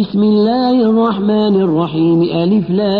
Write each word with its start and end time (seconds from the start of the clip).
بسم 0.00 0.22
الله 0.22 0.70
الرحمن 0.70 1.60
الرحيم. 1.60 2.22
ألف 2.22 2.70
لام 2.70 2.98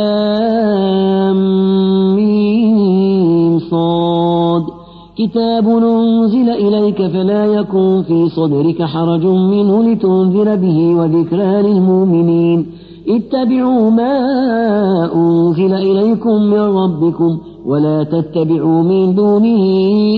صاد. 3.59 4.63
كتاب 5.17 5.69
أنزل 5.69 6.51
إليك 6.51 7.07
فلا 7.07 7.45
يكن 7.45 8.03
في 8.03 8.29
صدرك 8.29 8.83
حرج 8.83 9.27
منه 9.27 9.83
لتنذر 9.83 10.57
به 10.57 10.95
وذكرى 10.95 11.63
للمؤمنين. 11.63 12.67
اتبعوا 13.09 13.91
ما 13.91 14.19
أنزل 15.15 15.75
إليكم 15.75 16.43
من 16.43 16.59
ربكم 16.59 17.39
ولا 17.67 18.03
تتبعوا 18.03 18.83
من 18.83 19.15
دونه 19.15 19.63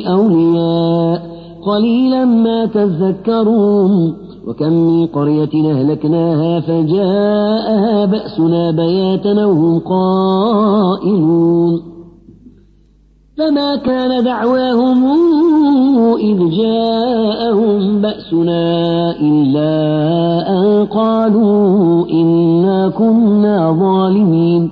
أولياء. 0.07 1.31
قليلا 1.63 2.25
ما 2.25 2.67
تذكرون. 2.67 4.30
وكم 4.49 4.73
من 4.73 5.07
قرية 5.07 5.73
أهلكناها 5.73 6.61
فجاءها 6.61 8.05
بأسنا 8.05 8.71
بياتا 8.71 9.45
وهم 9.45 9.79
قائلون. 9.79 11.83
فما 13.39 13.77
كان 13.77 14.25
دعواهم 14.25 15.05
إذ 16.17 16.51
جاءهم 16.51 18.01
بأسنا 18.01 18.65
إلا 19.21 19.73
أن 20.49 20.87
قالوا 20.87 22.07
إنا 22.11 22.89
كنا 22.89 23.77
ظالمين. 23.81 24.71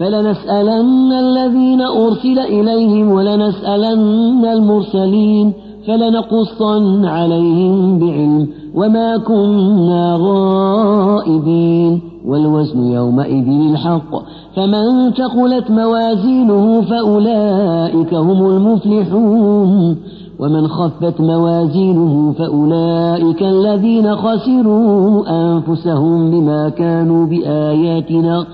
فلنسألن 0.00 1.12
الذين 1.12 1.80
أرسل 1.80 2.38
إليهم 2.38 3.10
ولنسألن 3.10 4.44
المرسلين. 4.44 5.52
فلنقصن 5.86 7.04
عليهم 7.04 7.98
بعلم. 7.98 8.63
وما 8.74 9.16
كنا 9.16 10.16
غائبين 10.20 12.00
والوزن 12.26 12.82
يومئذ 12.82 13.48
الحق 13.70 14.10
فمن 14.56 15.10
ثقلت 15.10 15.70
موازينه 15.70 16.80
فأولئك 16.80 18.14
هم 18.14 18.46
المفلحون 18.46 19.96
ومن 20.38 20.68
خفت 20.68 21.20
موازينه 21.20 22.32
فأولئك 22.38 23.42
الذين 23.42 24.16
خسروا 24.16 25.22
أنفسهم 25.28 26.30
بما 26.30 26.68
كانوا 26.68 27.26
بآياتنا 27.26 28.46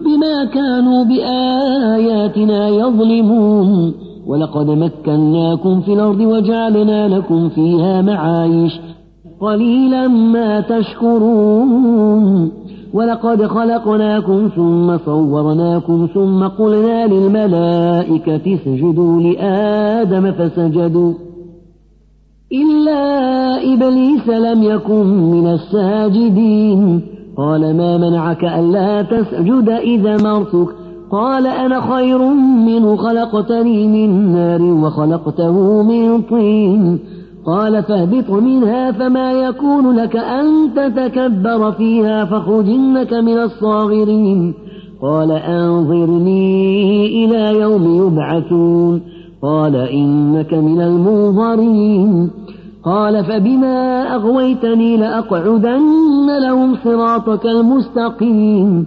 بما 0.00 0.44
كانوا 0.44 1.04
بآياتنا 1.04 2.68
يظلمون 2.68 3.92
ولقد 4.26 4.70
مكناكم 4.70 5.80
في 5.80 5.92
الأرض 5.94 6.20
وجعلنا 6.20 7.08
لكم 7.08 7.48
فيها 7.48 8.02
معايش 8.02 8.80
قليلا 9.40 10.08
ما 10.08 10.60
تشكرون. 10.60 12.52
ولقد 12.94 13.46
خلقناكم 13.46 14.48
ثم 14.56 14.98
صورناكم 14.98 16.08
ثم 16.14 16.44
قلنا 16.44 17.06
للملائكة 17.06 18.54
اسجدوا 18.54 19.20
لآدم 19.20 20.32
فسجدوا. 20.32 21.12
إلا 22.52 23.74
إبليس 23.74 24.28
لم 24.28 24.62
يكن 24.62 25.06
من 25.06 25.46
الساجدين. 25.46 27.00
قال 27.36 27.76
ما 27.76 27.96
منعك 27.96 28.44
ألا 28.44 29.02
تسجد 29.02 29.68
إذا 29.68 30.16
مرتك؟ 30.16 30.68
قال 31.10 31.46
أنا 31.46 31.94
خير 31.94 32.18
منه 32.66 32.96
خلقتني 32.96 33.86
من 33.86 34.32
نار 34.32 34.62
وخلقته 34.62 35.82
من 35.82 36.22
طين. 36.22 36.98
قال 37.48 37.82
فاهبط 37.82 38.30
منها 38.30 38.92
فما 38.92 39.32
يكون 39.32 39.96
لك 39.96 40.16
أن 40.16 40.46
تتكبر 40.76 41.72
فيها 41.72 42.24
فاخرج 42.24 42.68
إنك 42.68 43.12
من 43.12 43.38
الصاغرين. 43.38 44.54
قال 45.02 45.32
أنظرني 45.32 47.06
إلى 47.24 47.60
يوم 47.60 48.06
يبعثون. 48.06 49.00
قال 49.42 49.76
إنك 49.76 50.54
من 50.54 50.80
المنظرين. 50.80 52.30
قال 52.84 53.24
فبما 53.24 54.02
أغويتني 54.14 54.96
لأقعدن 54.96 56.38
لهم 56.42 56.76
صراطك 56.84 57.46
المستقيم. 57.46 58.86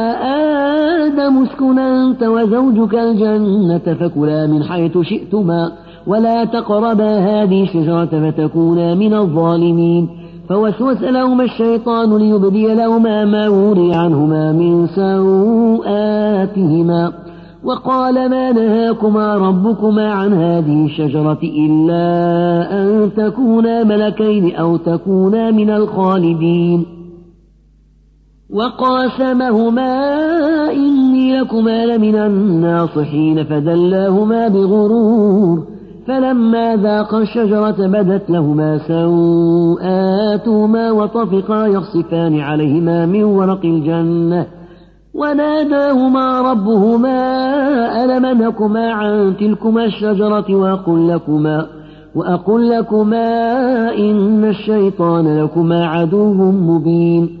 أسكن 1.43 1.79
أنت 1.79 2.23
وزوجك 2.23 2.95
الجنة 2.95 3.93
فكلا 3.99 4.47
من 4.47 4.63
حيث 4.63 4.97
شئتما 4.97 5.71
ولا 6.07 6.45
تقربا 6.45 7.19
هذه 7.19 7.63
الشجرة 7.63 8.31
فتكونا 8.31 8.95
من 8.95 9.13
الظالمين. 9.13 10.09
فوسوس 10.49 11.01
لهما 11.03 11.43
الشيطان 11.43 12.17
ليبدي 12.17 12.73
لهما 12.73 13.25
ما 13.25 13.49
وري 13.49 13.93
عنهما 13.93 14.51
من 14.51 14.87
سوآتهما 15.77 17.11
وقال 17.63 18.29
ما 18.29 18.51
نهاكما 18.51 19.35
ربكما 19.35 20.11
عن 20.11 20.33
هذه 20.33 20.85
الشجرة 20.85 21.39
إلا 21.43 22.03
أن 22.81 23.11
تكونا 23.17 23.83
ملكين 23.83 24.55
أو 24.55 24.77
تكونا 24.77 25.51
من 25.51 25.69
الخالدين. 25.69 26.85
وقاسمهما 28.53 29.91
إني 30.71 31.10
لكما 31.41 31.85
لمن 31.85 32.15
الناصحين 32.15 33.43
فدلاهما 33.43 34.47
بغرور 34.47 35.63
فلما 36.07 36.75
ذاقا 36.75 37.17
الشجرة 37.17 37.87
بدت 37.87 38.29
لهما 38.29 38.77
سوآتهما 38.87 40.21
وطفقا 40.91 41.65
يخصفان 41.65 42.39
عليهما 42.39 43.05
من 43.05 43.23
ورق 43.23 43.65
الجنة 43.65 44.45
وناداهما 45.13 46.41
ربهما 46.41 47.15
ألم 48.03 48.41
نكما 48.41 48.91
عن 48.91 49.37
تلكما 49.39 49.85
الشجرة 49.85 50.55
وأقل 50.55 51.07
لكما 51.07 51.65
وأقل 52.15 52.69
لكما 52.69 53.25
إن 53.97 54.45
الشيطان 54.45 55.43
لكما 55.43 55.87
عدو 55.87 56.33
مبين 56.51 57.40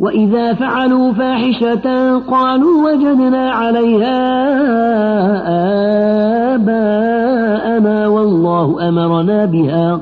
وإذا 0.00 0.54
فعلوا 0.54 1.12
فاحشة 1.12 2.18
قالوا 2.18 2.92
وجدنا 2.92 3.50
عليها 3.50 4.18
آباءنا 6.54 8.06
والله 8.06 8.88
أمرنا 8.88 9.44
بها. 9.44 10.00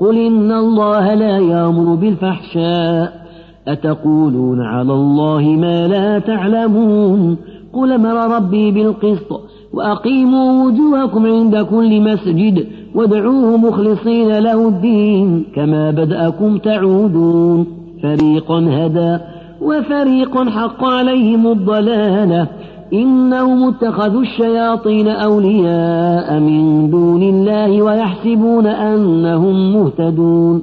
قل 0.00 0.18
إن 0.18 0.52
الله 0.52 1.14
لا 1.14 1.38
يأمر 1.38 1.94
بالفحشاء. 1.94 3.12
أتقولون 3.68 4.60
على 4.60 4.92
الله 4.92 5.42
ما 5.42 5.88
لا 5.88 6.18
تعلمون. 6.18 7.36
قل 7.72 7.92
أمر 7.92 8.36
ربي 8.36 8.70
بالقسط 8.70 9.40
وأقيموا 9.72 10.64
وجوهكم 10.64 11.26
عند 11.26 11.56
كل 11.56 12.00
مسجد 12.00 12.66
وادعوه 12.94 13.56
مخلصين 13.56 14.38
له 14.38 14.68
الدين. 14.68 15.44
كما 15.54 15.90
بدأكم 15.90 16.58
تعودون. 16.58 17.79
فريقا 18.02 18.58
هدى 18.70 19.18
وفريق 19.62 20.48
حق 20.48 20.84
عليهم 20.84 21.46
الضلالة 21.46 22.46
إنهم 22.92 23.68
اتخذوا 23.68 24.22
الشياطين 24.22 25.08
أولياء 25.08 26.40
من 26.40 26.90
دون 26.90 27.22
الله 27.22 27.82
ويحسبون 27.82 28.66
أنهم 28.66 29.72
مهتدون. 29.74 30.62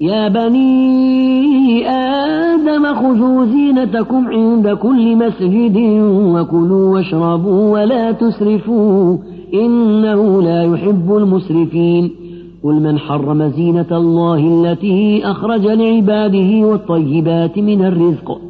يا 0.00 0.28
بني 0.28 1.88
آدم 1.88 2.94
خذوا 2.94 3.44
زينتكم 3.44 4.28
عند 4.28 4.68
كل 4.68 5.16
مسجد 5.16 5.76
وكلوا 6.34 6.94
واشربوا 6.94 7.72
ولا 7.72 8.12
تسرفوا 8.12 9.16
إنه 9.54 10.42
لا 10.42 10.62
يحب 10.62 11.16
المسرفين. 11.16 12.19
قل 12.64 12.74
من 12.74 12.98
حرم 12.98 13.48
زينة 13.48 13.86
الله 13.92 14.38
التي 14.38 15.22
أخرج 15.24 15.66
لعباده 15.66 16.66
والطيبات 16.66 17.58
من 17.58 17.84
الرزق. 17.84 18.40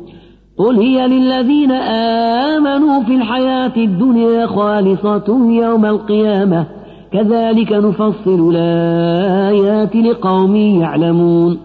قل 0.59 0.77
هي 0.79 1.09
للذين 1.09 1.73
آمنوا 2.53 3.03
في 3.03 3.15
الحياة 3.15 3.77
الدنيا 3.77 4.47
خالصة 4.47 5.51
يوم 5.51 5.87
القيامة. 5.87 6.67
كذلك 7.13 7.73
نفصل 7.73 8.51
الآيات 8.55 9.97
لقوم 9.97 10.57
يعلمون. 10.57 11.59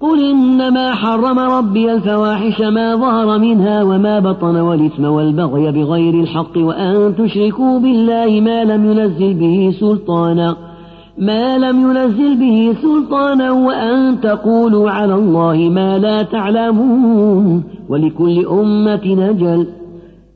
قل 0.00 0.30
إنما 0.30 0.94
حرم 0.94 1.38
ربي 1.38 1.92
الفواحش 1.92 2.60
ما 2.60 2.96
ظهر 2.96 3.38
منها 3.38 3.82
وما 3.82 4.18
بطن 4.18 4.56
والإثم 4.56 5.04
والبغي 5.04 5.72
بغير 5.72 6.14
الحق 6.14 6.58
وأن 6.58 7.14
تشركوا 7.16 7.78
بالله 7.78 8.40
ما 8.40 8.64
لم 8.64 8.90
ينزل 8.90 9.34
به 9.34 9.74
سلطانا. 9.80 10.71
ما 11.18 11.58
لم 11.58 11.80
ينزل 11.80 12.36
به 12.36 12.76
سلطانا 12.82 13.50
وأن 13.50 14.20
تقولوا 14.20 14.90
على 14.90 15.14
الله 15.14 15.56
ما 15.56 15.98
لا 15.98 16.22
تعلمون 16.22 17.62
ولكل 17.88 18.46
أمة 18.46 19.06
نجل. 19.06 19.66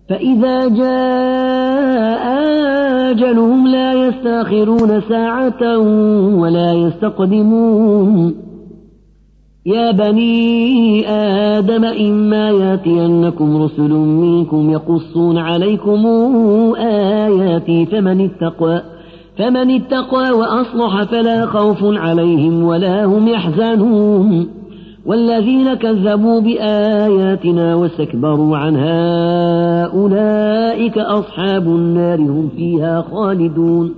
فإذا 0.08 0.68
جاء 0.68 2.26
أجلهم 3.10 3.68
لا 3.68 3.92
يستأخرون 3.92 5.00
ساعة 5.00 5.78
ولا 6.38 6.72
يستقدمون. 6.72 8.34
يا 9.66 9.90
بني 9.90 11.08
آدم 11.08 11.84
إما 11.84 12.50
يأتينكم 12.50 13.62
رسل 13.62 13.90
منكم 13.92 14.70
يقصون 14.70 15.38
عليكم 15.38 16.06
آياتي 16.78 17.86
فمن 17.86 18.20
اتقى 18.20 18.82
فمن 19.38 19.70
اتقى 19.70 20.30
وأصلح 20.30 21.02
فلا 21.02 21.46
خوف 21.46 21.78
عليهم 21.82 22.64
ولا 22.64 23.04
هم 23.04 23.28
يحزنون 23.28 24.48
والذين 25.06 25.74
كذبوا 25.74 26.40
بآياتنا 26.40 27.74
واستكبروا 27.74 28.56
عنها 28.56 29.84
أولئك 29.86 30.98
أصحاب 30.98 31.66
النار 31.66 32.20
هم 32.20 32.48
فيها 32.56 33.04
خالدون 33.10 33.94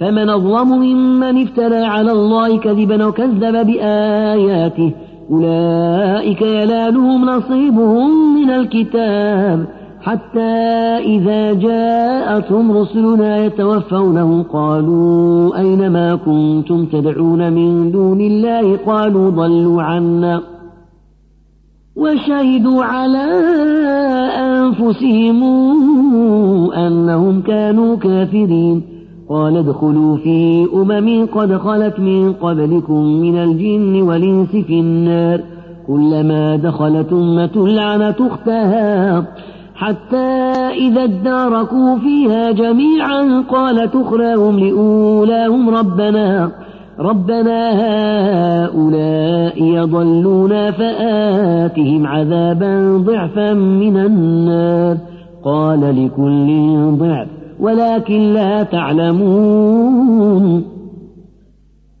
فمن 0.00 0.30
أظلم 0.30 0.68
ممن 0.68 1.42
افترى 1.42 1.84
على 1.84 2.12
الله 2.12 2.58
كذبا 2.58 3.06
وكذب 3.06 3.66
بآياته 3.66 4.92
أولئك 5.30 6.42
يلالهم 6.42 7.24
نصيبهم 7.24 8.34
من 8.34 8.50
الكتاب 8.50 9.66
حتى 10.08 10.40
إذا 11.04 11.52
جاءتهم 11.52 12.72
رسلنا 12.72 13.36
يتوفونهم 13.44 14.42
قالوا 14.42 15.58
أين 15.58 15.90
ما 15.90 16.14
كنتم 16.14 16.84
تدعون 16.84 17.52
من 17.52 17.90
دون 17.90 18.20
الله 18.20 18.76
قالوا 18.76 19.30
ضلوا 19.30 19.82
عنا 19.82 20.40
وشهدوا 21.96 22.84
على 22.84 23.26
أنفسهم 24.38 25.42
أنهم 26.72 27.40
كانوا 27.42 27.96
كافرين 27.96 28.82
قال 29.28 29.56
ادخلوا 29.56 30.16
في 30.16 30.68
أمم 30.74 31.26
قد 31.26 31.56
خلت 31.56 32.00
من 32.00 32.32
قبلكم 32.32 33.04
من 33.04 33.36
الجن 33.38 34.02
والإنس 34.02 34.50
في 34.50 34.80
النار 34.80 35.40
كلما 35.86 36.56
دخلت 36.56 37.12
أمة 37.12 37.68
لعنت 37.68 38.20
أختها 38.20 39.24
حتى 39.78 40.16
إذا 40.74 41.04
اداركوا 41.04 41.98
فيها 41.98 42.50
جميعا 42.50 43.44
قال 43.48 43.90
تخراهم 43.90 44.58
لأولاهم 44.58 45.68
ربنا 45.68 46.50
ربنا 47.00 47.70
هؤلاء 48.64 49.62
يضلون 49.62 50.70
فآتهم 50.70 52.06
عذابا 52.06 52.96
ضعفا 53.06 53.52
من 53.54 53.96
النار 53.96 54.96
قال 55.44 55.80
لكل 55.80 56.48
ضعف 56.98 57.28
ولكن 57.60 58.32
لا 58.32 58.62
تعلمون. 58.62 60.38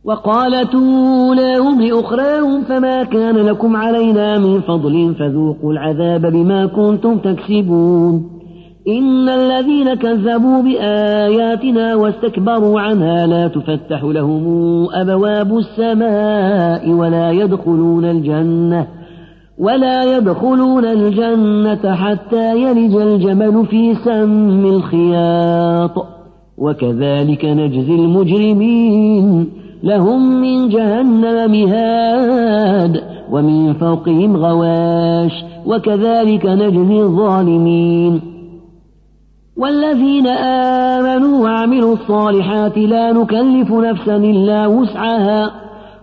وقالت 0.08 0.74
أولاهم 0.74 1.80
لأخراهم 1.80 2.62
فما 2.62 3.02
كان 3.02 3.36
لكم 3.36 3.76
علينا 3.76 4.38
من 4.38 4.60
فضل 4.60 5.14
فذوقوا 5.18 5.72
العذاب 5.72 6.26
بما 6.32 6.66
كنتم 6.66 7.18
تكسبون. 7.18 8.38
إن 8.88 9.28
الذين 9.28 9.94
كذبوا 9.94 10.62
بآياتنا 10.62 11.94
واستكبروا 11.94 12.80
عنها 12.80 13.26
لا 13.26 13.48
تفتح 13.48 14.04
لهم 14.04 14.44
أبواب 14.92 15.58
السماء 15.58 16.90
ولا 16.90 17.30
يدخلون 17.30 18.04
الجنة 18.04 18.86
ولا 19.58 20.16
يدخلون 20.16 20.84
الجنة 20.84 21.94
حتى 21.94 22.62
يلج 22.62 22.96
الجمل 22.96 23.66
في 23.66 23.94
سم 23.94 24.66
الخياط. 24.66 26.06
وكذلك 26.58 27.44
نجزي 27.44 27.94
المجرمين. 27.94 29.48
لهم 29.82 30.40
من 30.40 30.68
جهنم 30.68 31.50
مهاد 31.50 33.02
ومن 33.32 33.72
فوقهم 33.72 34.36
غواش 34.36 35.32
وكذلك 35.66 36.46
نجزي 36.46 37.00
الظالمين 37.00 38.20
والذين 39.56 40.26
آمنوا 40.26 41.44
وعملوا 41.44 41.94
الصالحات 41.94 42.78
لا 42.78 43.12
نكلف 43.12 43.72
نفسا 43.72 44.16
إلا 44.16 44.66
وسعها 44.66 45.50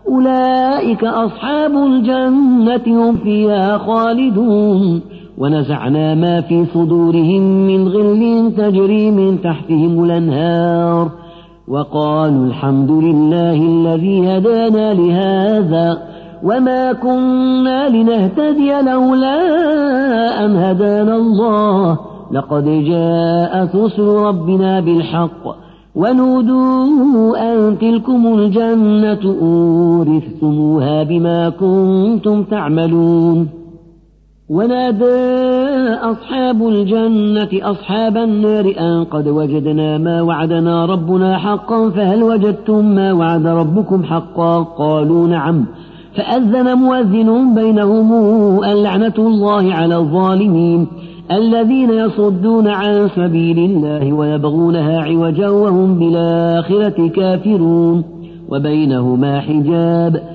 أولئك 0.07 1.03
أصحاب 1.03 1.71
الجنة 1.71 3.09
هم 3.09 3.17
فيها 3.17 3.77
خالدون 3.77 5.01
ونزعنا 5.37 6.15
ما 6.15 6.41
في 6.41 6.65
صدورهم 6.73 7.67
من 7.67 7.87
غل 7.87 8.53
تجري 8.57 9.11
من 9.11 9.41
تحتهم 9.41 10.03
الأنهار 10.03 11.24
وقالوا 11.67 12.45
الحمد 12.45 12.91
لله 12.91 13.53
الذي 13.53 14.37
هدانا 14.37 14.93
لهذا 14.93 15.97
وما 16.43 16.93
كنا 16.93 17.89
لنهتدي 17.89 18.81
لولا 18.81 19.39
أن 20.45 20.55
هدانا 20.55 21.15
الله. 21.15 21.97
لقد 22.31 22.65
جاءت 22.65 23.75
رسل 23.75 24.03
ربنا 24.03 24.79
بالحق 24.79 25.43
ونودوا 25.95 27.37
أن 27.37 27.77
تلكم 27.77 28.39
الجنة 28.39 29.35
أورثتموها 29.41 31.03
بما 31.03 31.49
كنتم 31.49 32.43
تعملون. 32.43 33.64
ونادى 34.49 35.05
أصحاب 36.01 36.67
الجنة 36.67 37.49
أصحاب 37.53 38.17
النار 38.17 38.73
أن 38.79 39.03
قد 39.03 39.27
وجدنا 39.27 39.97
ما 39.97 40.21
وعدنا 40.21 40.85
ربنا 40.85 41.37
حقا 41.37 41.89
فهل 41.89 42.23
وجدتم 42.23 42.85
ما 42.85 43.13
وعد 43.13 43.47
ربكم 43.47 44.03
حقا 44.03 44.63
قالوا 44.63 45.27
نعم 45.27 45.65
فأذن 46.15 46.77
مؤذن 46.77 47.55
بينهم 47.55 48.13
اللعنة 48.63 49.13
الله 49.17 49.73
على 49.73 49.97
الظالمين 49.97 50.87
الذين 51.31 51.89
يصدون 51.89 52.67
عن 52.67 53.09
سبيل 53.15 53.57
الله 53.59 54.13
ويبغونها 54.13 55.01
عوجا 55.01 55.49
وهم 55.49 55.99
بالآخرة 55.99 57.07
كافرون 57.07 58.03
وبينهما 58.49 59.39
حجاب 59.39 60.34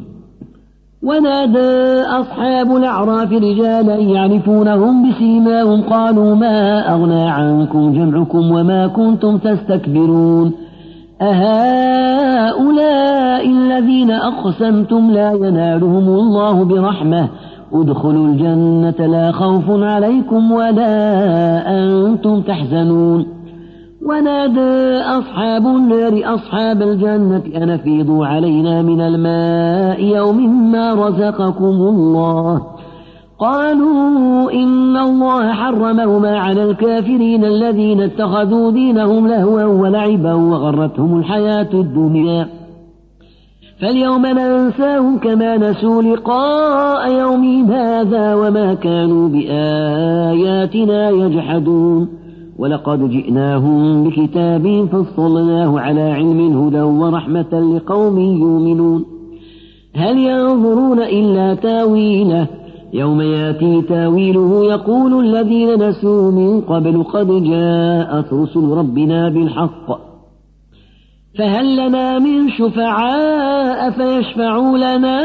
ونادى 1.03 2.01
أصحاب 2.01 2.75
الأعراف 2.75 3.31
رجالا 3.31 3.95
يعرفونهم 3.95 5.09
بسيماهم 5.09 5.81
قالوا 5.81 6.35
ما 6.35 6.79
أغنى 6.93 7.29
عنكم 7.29 7.93
جمعكم 7.93 8.51
وما 8.51 8.87
كنتم 8.87 9.37
تستكبرون؟ 9.37 10.53
أهؤلاء 11.21 12.61
الذين 13.49 14.11
أقسمتم 14.11 15.11
لا 15.11 15.31
ينالهم 15.31 16.09
الله 16.09 16.65
برحمة. 16.65 17.29
ادخلوا 17.73 18.27
الجنة 18.27 19.07
لا 19.07 19.31
خوف 19.31 19.63
عليكم 19.69 20.51
ولا 20.51 20.93
أنتم 21.67 22.41
تحزنون. 22.41 23.40
ونادى 24.05 25.01
أصحاب 25.01 25.65
النار 25.65 26.35
أصحاب 26.35 26.81
الجنة 26.81 27.43
أن 27.55 27.69
افيضوا 27.69 28.25
علينا 28.25 28.81
من 28.81 29.01
الماء 29.01 30.03
يوم 30.03 30.71
ما 30.71 30.93
رزقكم 30.93 31.63
الله. 31.63 32.61
قالوا 33.39 34.51
إن 34.51 34.97
الله 34.97 35.51
حرمهما 35.51 36.39
على 36.39 36.63
الكافرين 36.63 37.45
الذين 37.45 38.01
اتخذوا 38.01 38.71
دينهم 38.71 39.27
لهوا 39.27 39.63
ولعبا 39.63 40.33
وغرتهم 40.33 41.19
الحياة 41.19 41.69
الدنيا. 41.73 42.47
فاليوم 43.81 44.25
ننساهم 44.25 45.17
كما 45.17 45.57
نسوا 45.57 46.01
لقاء 46.01 47.11
يومهم 47.11 47.71
هذا 47.71 48.35
وما 48.35 48.73
كانوا 48.73 49.29
بآياتنا 49.29 51.09
يجحدون. 51.09 52.20
ولقد 52.61 53.09
جئناهم 53.09 54.03
بكتاب 54.03 54.87
فصلناه 54.91 55.79
على 55.79 56.01
علم 56.01 56.65
هدى 56.65 56.81
ورحمة 56.81 57.75
لقوم 57.75 58.19
يؤمنون. 58.19 59.05
هل 59.95 60.17
ينظرون 60.17 60.99
إلا 60.99 61.53
تاويله؟ 61.53 62.47
يوم 62.93 63.21
يأتي 63.21 63.81
تاويله 63.81 64.65
يقول 64.65 65.25
الذين 65.25 65.89
نسوا 65.89 66.31
من 66.31 66.61
قبل 66.61 67.03
قد 67.03 67.27
جاءت 67.27 68.33
رسل 68.33 68.63
ربنا 68.69 69.29
بالحق. 69.29 70.11
فهل 71.37 71.87
لنا 71.87 72.19
من 72.19 72.49
شفعاء 72.49 73.91
فيشفعوا 73.91 74.77
لنا 74.77 75.17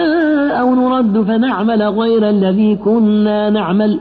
أو 0.61 0.75
نرد 0.75 1.23
فنعمل 1.23 1.83
غير 1.83 2.29
الذي 2.29 2.77
كنا 2.77 3.51
نعمل؟ 3.51 4.01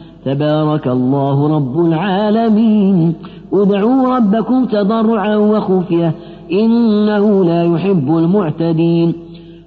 تبارك 0.25 0.87
الله 0.87 1.55
رب 1.55 1.85
العالمين. 1.85 3.13
ادعوا 3.53 4.17
ربكم 4.17 4.65
تضرعا 4.65 5.35
وخفية. 5.35 6.15
إنه 6.51 7.45
لا 7.45 7.63
يحب 7.63 8.17
المعتدين. 8.17 9.13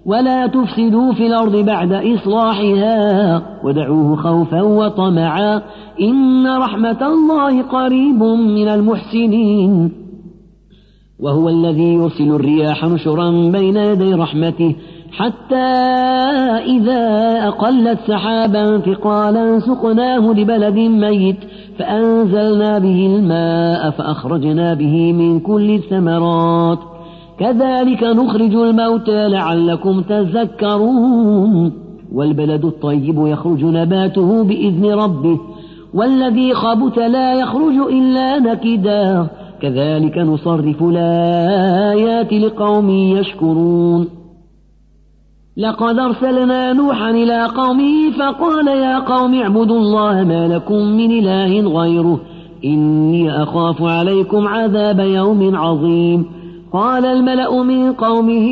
ولا 0.06 0.46
تفسدوا 0.46 1.12
في 1.12 1.26
الأرض 1.26 1.56
بعد 1.56 1.92
إصلاحها. 1.92 3.42
ودعوه 3.64 4.16
خوفا 4.16 4.62
وطمعا. 4.62 5.62
إن 6.00 6.56
رحمة 6.56 7.06
الله 7.06 7.62
قريب 7.62 8.22
من 8.22 8.68
المحسنين. 8.68 9.92
وهو 11.20 11.48
الذي 11.48 11.94
يرسل 11.94 12.28
الرياح 12.28 12.84
نشرا 12.84 13.50
بين 13.50 13.76
يدي 13.76 14.14
رحمته. 14.14 14.74
حتى 15.16 15.56
إذا 16.66 17.02
أقلت 17.48 17.98
سحابا 18.06 18.78
ثقالا 18.78 19.60
سقناه 19.60 20.32
لبلد 20.32 20.74
ميت 20.74 21.36
فأنزلنا 21.78 22.78
به 22.78 23.06
الماء 23.06 23.90
فأخرجنا 23.90 24.74
به 24.74 25.12
من 25.12 25.40
كل 25.40 25.70
الثمرات. 25.70 26.78
كذلك 27.38 28.02
نخرج 28.02 28.54
الموتى 28.54 29.28
لعلكم 29.28 30.00
تذكرون. 30.00 31.72
والبلد 32.14 32.64
الطيب 32.64 33.26
يخرج 33.26 33.64
نباته 33.64 34.44
بإذن 34.44 34.92
ربه 34.92 35.38
والذي 35.94 36.54
خبت 36.54 36.98
لا 36.98 37.34
يخرج 37.34 37.92
إلا 37.92 38.38
نكدا. 38.38 39.26
كذلك 39.62 40.18
نصرف 40.18 40.82
الآيات 40.82 42.32
لقوم 42.32 42.90
يشكرون. 42.90 44.23
لقد 45.56 45.98
أرسلنا 45.98 46.72
نوحا 46.72 47.10
إلى 47.10 47.44
قومه 47.44 48.10
فقال 48.18 48.68
يا 48.68 48.98
قوم 48.98 49.34
اعبدوا 49.34 49.78
الله 49.78 50.24
ما 50.24 50.48
لكم 50.48 50.74
من 50.74 51.10
إله 51.10 51.80
غيره. 51.80 52.20
إني 52.64 53.42
أخاف 53.42 53.82
عليكم 53.82 54.48
عذاب 54.48 55.00
يوم 55.00 55.56
عظيم. 55.56 56.26
قال 56.72 57.06
الملأ 57.06 57.62
من 57.62 57.92
قومه 57.92 58.48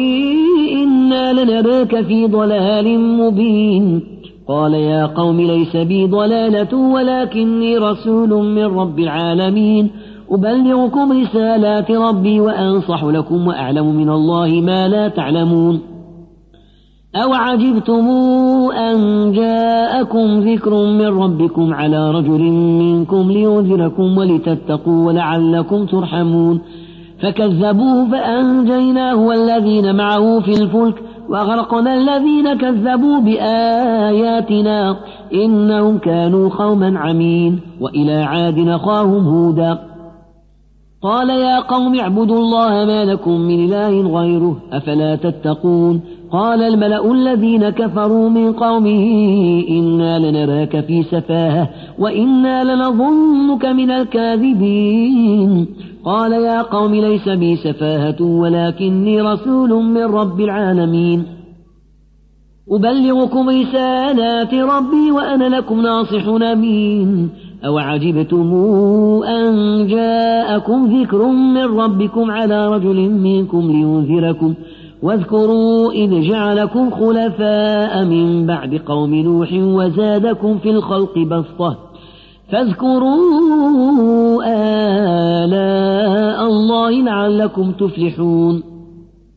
إنا 0.83 1.33
لنراك 1.33 2.01
في 2.01 2.27
ضلال 2.27 3.01
مبين. 3.01 4.03
قال 4.49 4.75
يا 4.75 5.07
قوم 5.07 5.41
ليس 5.41 5.77
بي 5.77 6.07
ضلالة 6.07 6.77
ولكني 6.77 7.79
رسول 7.79 8.29
من 8.29 8.65
رب 8.65 8.99
العالمين. 8.99 9.91
أبلغكم 10.31 11.13
رسالات 11.13 11.91
ربي 11.91 12.41
وأنصح 12.41 13.05
لكم 13.05 13.47
وأعلم 13.47 13.97
من 13.97 14.11
الله 14.11 14.61
ما 14.61 14.89
لا 14.89 15.09
تعلمون. 15.09 15.92
أو 17.17 17.35
عجبتم 17.35 18.09
أن 18.71 19.33
جاءكم 19.33 20.41
ذكر 20.41 20.75
من 20.75 21.07
ربكم 21.07 21.75
على 21.75 22.11
رجل 22.11 22.43
منكم 22.53 23.31
لينذركم 23.31 24.19
ولتتقوا 24.19 25.07
ولعلكم 25.07 25.87
ترحمون 25.87 26.61
فكذبوه 27.23 28.11
فأنجيناه 28.11 29.17
والذين 29.17 29.95
معه 29.95 30.41
في 30.41 30.63
الفلك 30.63 31.03
وأغرقنا 31.29 31.95
الذين 31.95 32.55
كذبوا 32.55 33.21
بآياتنا 33.21 34.97
إنهم 35.35 35.99
كانوا 35.99 36.49
قوما 36.49 36.99
عمين 36.99 37.61
وإلى 37.81 38.23
عاد 38.23 38.59
نخاهم 38.59 39.27
هودا 39.27 39.79
قال 41.03 41.31
يا 41.31 41.61
قوم 41.61 41.99
اعبدوا 41.99 42.39
الله 42.39 42.85
ما 42.85 43.05
لكم 43.05 43.41
من 43.41 43.65
إله 43.65 44.19
غيره 44.21 44.57
أفلا 44.73 45.17
تتقون 45.17 46.01
قال 46.33 46.63
الملأ 46.63 47.13
الذين 47.13 47.69
كفروا 47.71 48.29
من 48.29 48.53
قومه 48.53 49.05
إنا 49.69 50.19
لنراك 50.19 50.81
في 50.81 51.03
سفاهة 51.03 51.69
وإنا 51.99 52.65
لنظنك 52.65 53.67
من 53.67 53.91
الكاذبين. 53.91 55.67
قال 56.05 56.33
يا 56.33 56.63
قوم 56.63 56.95
ليس 56.95 57.29
بي 57.29 57.57
سفاهة 57.57 58.23
ولكني 58.23 59.21
رسول 59.21 59.85
من 59.85 60.05
رب 60.05 60.41
العالمين. 60.41 61.25
أبلغكم 62.71 63.49
رسالات 63.49 64.55
ربي 64.55 65.11
وأنا 65.11 65.57
لكم 65.57 65.81
ناصح 65.81 66.27
أمين. 66.53 67.29
أو 67.67 67.79
عجبتم 67.79 68.55
أن 69.25 69.87
جاءكم 69.87 71.01
ذكر 71.01 71.27
من 71.27 71.65
ربكم 71.65 72.31
على 72.31 72.69
رجل 72.69 73.11
منكم 73.11 73.71
لينذركم؟ 73.71 74.55
واذكروا 75.03 75.93
إذ 75.93 76.21
جعلكم 76.21 76.91
خلفاء 76.91 78.05
من 78.05 78.47
بعد 78.47 78.81
قوم 78.87 79.15
نوح 79.15 79.49
وزادكم 79.53 80.59
في 80.59 80.71
الخلق 80.71 81.19
بسطة. 81.19 81.79
فاذكروا 82.53 84.43
آلاء 85.45 86.47
الله 86.47 86.91
لعلكم 86.91 87.73
تفلحون. 87.73 88.63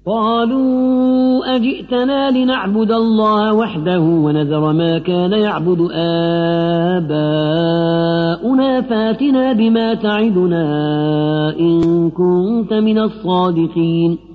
قالوا 0.07 1.55
أجئتنا 1.55 2.31
لنعبد 2.31 2.91
الله 2.91 3.53
وحده 3.53 3.99
ونذر 3.99 4.73
ما 4.73 4.99
كان 4.99 5.31
يعبد 5.31 5.87
آباؤنا 6.95 8.81
فاتنا 8.81 9.53
بما 9.53 9.93
تعدنا 9.93 10.65
إن 11.59 12.09
كنت 12.09 12.73
من 12.73 12.99
الصادقين. 12.99 14.34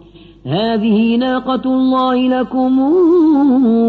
هذه 0.45 1.15
ناقة 1.15 1.61
الله 1.65 2.39
لكم 2.39 2.79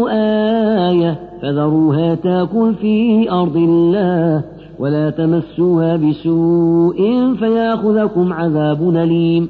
آية. 0.09 1.19
فذروها 1.41 2.15
تاكل 2.15 2.73
في 2.75 3.31
أرض 3.31 3.55
الله 3.57 4.43
ولا 4.79 5.09
تمسوها 5.09 5.95
بسوء 5.95 6.97
فياخذكم 7.39 8.33
عذاب 8.33 8.89
أليم. 8.89 9.49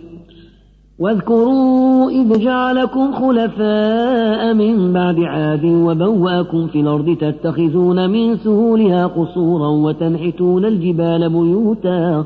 واذكروا 0.99 2.09
إذ 2.09 2.39
جعلكم 2.39 3.11
خلفاء 3.13 4.53
من 4.53 4.93
بعد 4.93 5.19
عاد 5.19 5.65
وبوأكم 5.65 6.67
في 6.67 6.79
الأرض 6.79 7.17
تتخذون 7.21 8.09
من 8.09 8.37
سهولها 8.37 9.07
قصورا 9.07 9.67
وتنحتون 9.67 10.65
الجبال 10.65 11.29
بيوتا. 11.29 12.25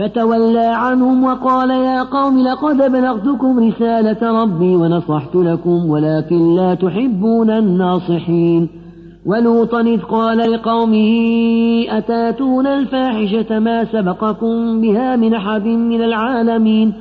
فتولى 0.00 0.66
عنهم 0.66 1.24
وقال 1.24 1.70
يا 1.70 2.02
قوم 2.02 2.38
لقد 2.38 2.92
بلغتكم 2.92 3.58
رسالة 3.58 4.42
ربي 4.42 4.76
ونصحت 4.76 5.34
لكم 5.34 5.90
ولكن 5.90 6.56
لا 6.56 6.74
تحبون 6.74 7.50
الناصحين. 7.50 8.68
ولوطا 9.26 9.80
إذ 9.80 10.00
قال 10.00 10.38
لقومه 10.52 11.08
أتاتون 11.88 12.66
الفاحشة 12.66 13.58
ما 13.58 13.84
سبقكم 13.84 14.80
بها 14.80 15.16
من 15.16 15.34
أحد 15.34 15.66
من 15.66 16.04
العالمين؟ 16.04 16.92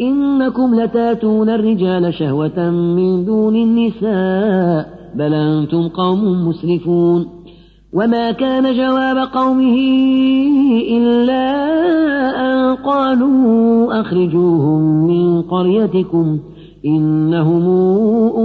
إنكم 0.00 0.80
لتاتون 0.80 1.50
الرجال 1.50 2.14
شهوة 2.14 2.70
من 2.70 3.24
دون 3.24 3.56
النساء 3.56 4.98
بل 5.14 5.34
أنتم 5.34 5.88
قوم 5.88 6.48
مسرفون. 6.48 7.37
وما 7.92 8.32
كان 8.32 8.76
جواب 8.76 9.16
قومه 9.16 9.76
إلا 10.90 11.44
أن 12.40 12.76
قالوا 12.76 14.00
أخرجوهم 14.00 15.06
من 15.06 15.42
قريتكم 15.42 16.38
إنهم 16.86 17.64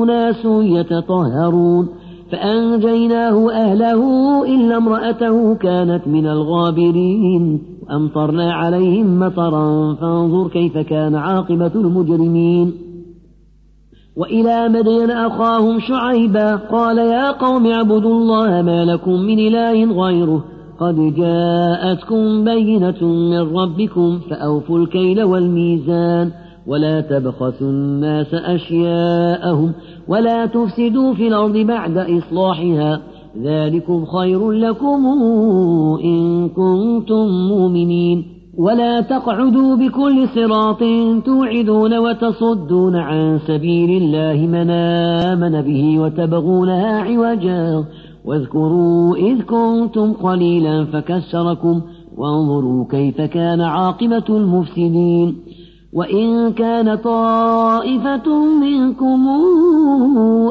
أناس 0.02 0.46
يتطهرون 0.46 1.88
فأنجيناه 2.32 3.52
أهله 3.52 4.02
إلا 4.56 4.78
امرأته 4.78 5.56
كانت 5.56 6.08
من 6.08 6.28
الغابرين 6.28 7.62
وأمطرنا 7.90 8.54
عليهم 8.54 9.20
مطرا 9.20 9.94
فانظر 9.94 10.48
كيف 10.48 10.78
كان 10.78 11.16
عاقبة 11.16 11.72
المجرمين 11.76 12.74
وإلى 14.18 14.70
مدين 14.70 15.12
أخاهم 15.12 15.80
شعيبا 15.80 16.56
قال 16.56 16.98
يا 16.98 17.32
قوم 17.32 17.68
اعبدوا 17.68 18.14
الله 18.14 18.62
ما 18.62 18.86
لكم 18.86 19.12
من 19.12 19.40
إله 19.40 20.06
غيره 20.06 20.44
قد 20.80 20.96
جاءتكم 21.16 22.44
بينة 22.44 23.04
من 23.04 23.58
ربكم 23.58 24.20
فأوفوا 24.30 24.80
الكيل 24.80 25.24
والميزان 25.24 26.32
ولا 26.68 27.02
تبخسوا 27.02 27.70
الناس 27.70 28.34
أشياءهم 28.34 29.72
ولا 30.08 30.46
تفسدوا 30.46 31.14
في 31.14 31.28
الأرض 31.28 31.58
بعد 31.58 31.98
إصلاحها 31.98 33.02
ذلكم 33.44 34.06
خير 34.06 34.52
لكم 34.52 35.06
إن 36.04 36.50
كنتم 36.50 37.28
مؤمنين 37.50 38.26
ولا 38.58 39.02
تقعدوا 39.02 39.76
بكل 39.76 40.28
صراط 40.28 40.80
توعدون 41.26 41.98
وتصدون 41.98 42.96
عن 42.96 43.40
سبيل 43.48 44.04
الله 44.04 44.48
من 44.48 44.70
آمن 44.70 45.62
به 45.62 46.00
وتبغونها 46.00 47.02
عوجا. 47.02 47.84
واذكروا 48.26 49.16
إذ 49.16 49.42
كنتم 49.42 50.14
قليلا 50.14 50.86
فكسركم 50.86 51.82
وانظروا 52.18 52.86
كيف 52.90 53.22
كان 53.22 53.62
عاقبة 53.62 54.24
المفسدين. 54.30 55.36
وإن 55.94 56.54
كان 56.54 56.96
طائفة 56.96 58.46
منكم 58.62 59.28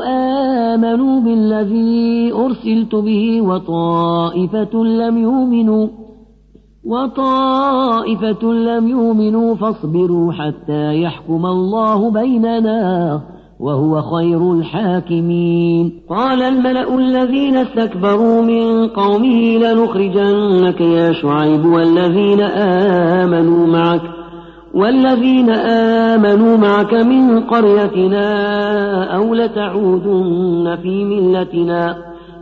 آمنوا 0.06 1.20
بالذي 1.20 2.32
أرسلت 2.32 2.94
به 2.94 3.42
وطائفة 3.42 4.84
لم 4.84 5.18
يؤمنوا 5.18 5.88
وطائفة 6.84 8.52
لم 8.52 8.88
يؤمنوا 8.88 9.54
فاصبروا 9.54 10.32
حتى 10.32 11.02
يحكم 11.02 11.46
الله 11.46 12.10
بيننا 12.10 13.20
وهو 13.60 14.02
خير 14.02 14.52
الحاكمين. 14.52 15.92
قال 16.10 16.42
الملأ 16.42 16.94
الذين 16.98 17.56
استكبروا 17.56 18.42
من 18.42 18.88
قومه 18.88 19.58
لنخرجنك 19.58 20.80
يا 20.80 21.12
شعيب 21.12 21.64
والذين 21.64 22.40
آمنوا 23.20 23.66
معك 23.66 24.02
والذين 24.74 25.50
آمنوا 25.50 26.56
معك 26.56 26.94
من 26.94 27.40
قريتنا 27.40 28.26
أو 29.16 29.34
لتعودن 29.34 30.76
في 30.82 31.04
ملتنا. 31.04 31.96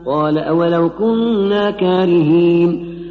قال 0.07 0.39
أولو 0.39 0.89
كنا 0.89 1.71
كارهين. 1.71 3.00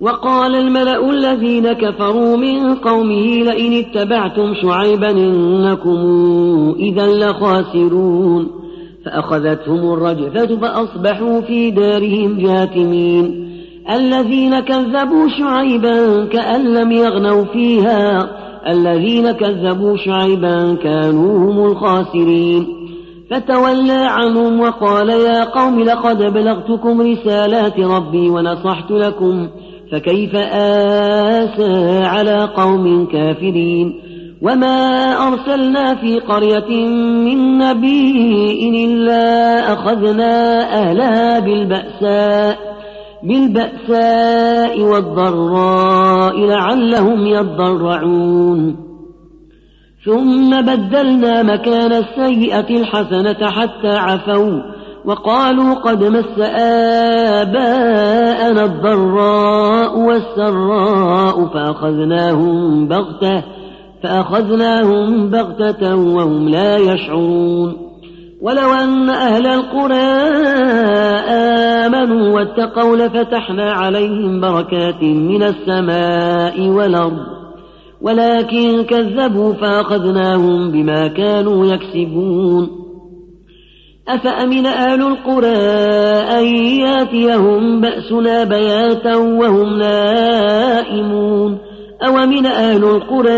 وقال 0.00 0.54
الملأ 0.54 1.10
الذين 1.10 1.72
كفروا 1.72 2.36
من 2.36 2.74
قومه 2.74 3.42
لئن 3.42 3.72
اتبعتم 3.72 4.54
شعيبا 4.62 5.10
إنكم 5.10 5.98
إذا 6.78 7.06
لخاسرون 7.06 8.48
فأخذتهم 9.04 9.92
الرجفة 9.92 10.56
فأصبحوا 10.56 11.40
في 11.40 11.70
دارهم 11.70 12.38
جاثمين 12.38 13.48
الذين 13.90 14.60
كذبوا 14.60 15.28
شعيبا 15.38 16.24
كأن 16.24 16.74
لم 16.74 16.92
يغنوا 16.92 17.44
فيها 17.44 18.30
الذين 18.68 19.30
كذبوا 19.30 19.96
شعيبا 19.96 20.74
كانوا 20.74 21.38
هم 21.38 21.72
الخاسرين 21.72 22.66
فتولى 23.30 24.06
عنهم 24.06 24.60
وقال 24.60 25.08
يا 25.08 25.44
قوم 25.44 25.80
لقد 25.80 26.18
بلغتكم 26.18 27.00
رسالات 27.00 27.80
ربي 27.80 28.30
ونصحت 28.30 28.90
لكم 28.90 29.48
فكيف 29.92 30.34
آسى 30.36 32.00
على 32.04 32.48
قوم 32.56 33.06
كافرين 33.06 34.00
وما 34.42 34.78
أرسلنا 35.28 35.94
في 35.94 36.18
قرية 36.18 36.86
من 37.24 37.58
نبي 37.58 38.84
إلا 38.84 39.72
أخذنا 39.72 40.60
أهلها 40.74 41.38
بالبأساء 41.38 42.58
بالبأساء 43.22 44.80
والضراء 44.80 46.46
لعلهم 46.46 47.26
يضرعون. 47.26 48.76
ثم 50.04 50.60
بدلنا 50.60 51.42
مكان 51.42 51.92
السيئة 51.92 52.80
الحسنة 52.80 53.50
حتى 53.50 53.88
عفوا 53.88 54.77
وقالوا 55.08 55.74
قد 55.74 56.04
مس 56.04 56.38
آباءنا 57.40 58.64
الضراء 58.64 59.98
والسراء 59.98 61.46
فأخذناهم 61.46 62.88
بغتة 62.88 63.42
فأخذناهم 64.02 65.30
بغتة 65.30 65.94
وهم 65.96 66.48
لا 66.48 66.76
يشعرون. 66.76 67.76
ولو 68.42 68.72
أن 68.72 69.10
أهل 69.10 69.46
القرى 69.46 70.08
آمنوا 71.86 72.34
واتقوا 72.34 72.96
لفتحنا 72.96 73.72
عليهم 73.72 74.40
بركات 74.40 75.02
من 75.02 75.42
السماء 75.42 76.68
والأرض 76.68 77.26
ولكن 78.02 78.82
كذبوا 78.82 79.52
فأخذناهم 79.52 80.70
بما 80.70 81.06
كانوا 81.08 81.66
يكسبون. 81.66 82.87
أفأمن 84.08 84.66
أهل 84.66 85.02
القرى 85.02 85.56
أن 86.38 86.44
ياتيهم 86.80 87.80
بأسنا 87.80 88.44
بياتا 88.44 89.16
وهم 89.16 89.78
نائمون؟ 89.78 91.58
أومن 92.06 92.46
أهل 92.46 92.84
القرى 92.84 93.30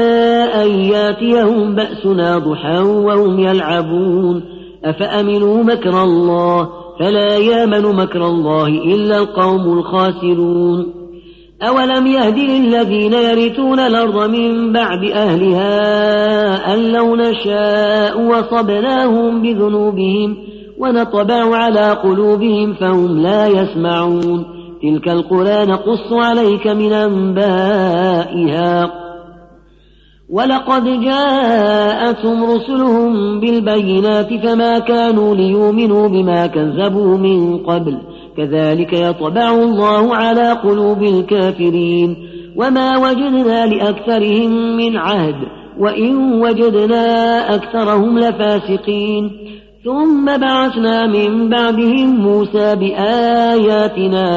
أن 0.62 0.70
ياتيهم 0.70 1.74
بأسنا 1.74 2.38
ضحى 2.38 2.78
وهم 2.78 3.40
يلعبون؟ 3.40 4.42
أفأمنوا 4.84 5.62
مكر 5.62 6.02
الله؟ 6.02 6.68
فلا 7.00 7.36
يامن 7.36 7.96
مكر 7.96 8.26
الله 8.26 8.68
إلا 8.68 9.18
القوم 9.18 9.78
الخاسرون. 9.78 11.00
أولم 11.62 12.06
يهد 12.06 12.38
للذين 12.38 13.12
يرثون 13.12 13.80
الأرض 13.80 14.30
من 14.30 14.72
بعد 14.72 15.04
أهلها 15.04 16.74
أن 16.74 16.92
لو 16.92 17.16
نشاء 17.16 18.20
وصبناهم 18.20 19.42
بذنوبهم 19.42 20.49
ونطبع 20.80 21.56
على 21.56 21.90
قلوبهم 21.90 22.74
فهم 22.74 23.18
لا 23.18 23.46
يسمعون. 23.46 24.44
تلك 24.82 25.08
القرى 25.08 25.66
نقص 25.66 26.12
عليك 26.12 26.66
من 26.66 26.92
أنبائها. 26.92 28.90
ولقد 30.30 30.84
جاءتهم 30.84 32.44
رسلهم 32.44 33.40
بالبينات 33.40 34.34
فما 34.46 34.78
كانوا 34.78 35.34
ليؤمنوا 35.34 36.08
بما 36.08 36.46
كذبوا 36.46 37.18
من 37.18 37.58
قبل. 37.58 37.98
كذلك 38.36 38.92
يطبع 38.92 39.54
الله 39.54 40.16
على 40.16 40.52
قلوب 40.52 41.02
الكافرين. 41.02 42.16
وما 42.56 42.98
وجدنا 42.98 43.66
لأكثرهم 43.66 44.76
من 44.76 44.96
عهد. 44.96 45.34
وإن 45.78 46.42
وجدنا 46.42 47.04
أكثرهم 47.54 48.18
لفاسقين. 48.18 49.30
ثم 49.84 50.24
بعثنا 50.24 51.06
من 51.06 51.48
بعدهم 51.48 52.20
موسى 52.20 52.76
بآياتنا 52.76 54.28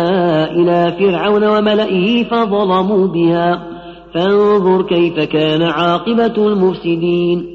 إلى 0.52 0.96
فرعون 1.00 1.44
وملئه 1.44 2.24
فظلموا 2.24 3.08
بها. 3.08 3.64
فانظر 4.14 4.82
كيف 4.82 5.20
كان 5.20 5.62
عاقبة 5.62 6.48
المفسدين. 6.48 7.46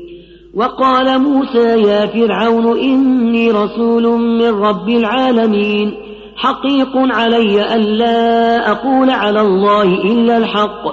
وقال 0.54 1.18
موسى 1.18 1.82
يا 1.88 2.06
فرعون 2.06 2.78
إني 2.78 3.50
رسول 3.50 4.20
من 4.20 4.50
رب 4.50 4.88
العالمين. 4.88 5.94
حقيق 6.36 6.96
علي 6.96 7.74
ألا 7.74 8.70
أقول 8.70 9.10
على 9.10 9.40
الله 9.40 9.82
إلا 9.82 10.36
الحق. 10.36 10.84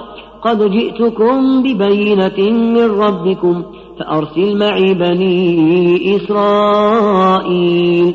قد 0.42 0.70
جئتكم 0.70 1.62
ببينة 1.62 2.50
من 2.50 2.90
ربكم. 2.90 3.62
فأرسل 3.98 4.58
معي 4.58 4.94
بني 4.94 6.16
إسرائيل. 6.16 8.14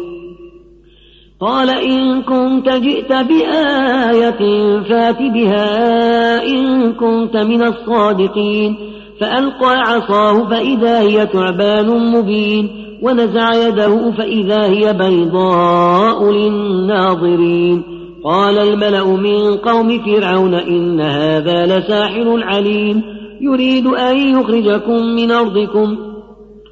قال 1.42 1.70
إن 1.70 2.22
كنت 2.22 2.70
جئت 2.70 3.14
بآية 3.14 4.42
فات 4.82 5.18
بها 5.22 6.46
إن 6.46 6.94
كنت 6.94 7.38
من 7.38 7.64
الصادقين. 7.64 8.76
فألقى 9.22 9.78
عصاه 9.78 10.50
فإذا 10.50 11.00
هي 11.00 11.26
تعبان 11.26 12.14
مبين 12.16 12.70
ونزع 13.04 13.68
يده 13.68 14.12
فإذا 14.12 14.66
هي 14.66 14.94
بيضاء 14.94 16.32
للناظرين. 16.32 17.84
قال 18.24 18.58
الملأ 18.60 19.06
من 19.06 19.58
قوم 19.58 20.00
فرعون 20.06 20.54
إن 20.54 21.02
هذا 21.02 21.66
لساحر 21.66 22.44
عليم. 22.44 23.21
يريد 23.42 23.88
أن 23.88 24.18
يخرجكم 24.18 25.04
من 25.16 25.32
أرضكم 25.32 25.98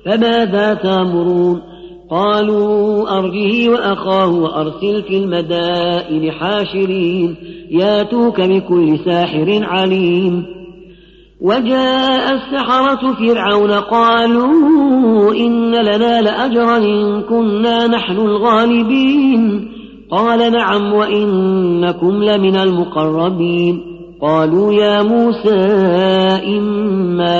فماذا 0.05 0.73
تأمرون؟ 0.73 1.61
قالوا 2.11 3.17
أرجه 3.17 3.69
وأخاه 3.69 4.27
وأرسل 4.27 5.03
في 5.03 5.17
المدائن 5.17 6.31
حاشرين 6.31 7.35
ياتوك 7.71 8.41
بكل 8.41 8.99
ساحر 9.05 9.59
عليم. 9.63 10.45
وجاء 11.41 12.33
السحرة 12.33 13.13
فرعون 13.13 13.71
قالوا 13.71 15.33
إن 15.35 15.71
لنا 15.71 16.21
لأجرا 16.21 16.77
إن 16.77 17.21
كنا 17.21 17.87
نحن 17.87 18.17
الغالبين. 18.17 19.71
قال 20.11 20.51
نعم 20.51 20.93
وإنكم 20.93 22.23
لمن 22.23 22.55
المقربين. 22.55 23.88
قالوا 24.21 24.73
يا 24.73 25.03
موسى 25.03 25.55
إما 26.57 27.39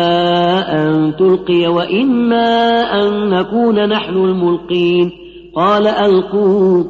أن 0.76 1.16
تلقي 1.20 1.68
وإما 1.68 2.82
أن 3.02 3.30
نكون 3.30 3.90
نحن 3.90 4.14
الملقين. 4.14 5.12
قال 5.56 5.88
ألقوا 5.88 6.84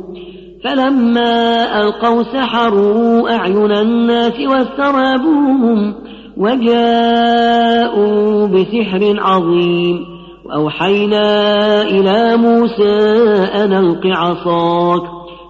فلما 0.63 1.65
ألقوا 1.81 2.23
سحروا 2.23 3.35
أعين 3.35 3.71
الناس 3.71 4.33
واسترابوهم 4.39 5.95
وجاءوا 6.37 7.67
بسحر 8.47 9.15
عظيم. 9.19 9.99
وأوحينا 10.45 11.81
إلى 11.81 12.37
موسى 12.37 12.99
أن 13.55 13.73
ألق 13.73 14.05
عصاك. 14.05 15.01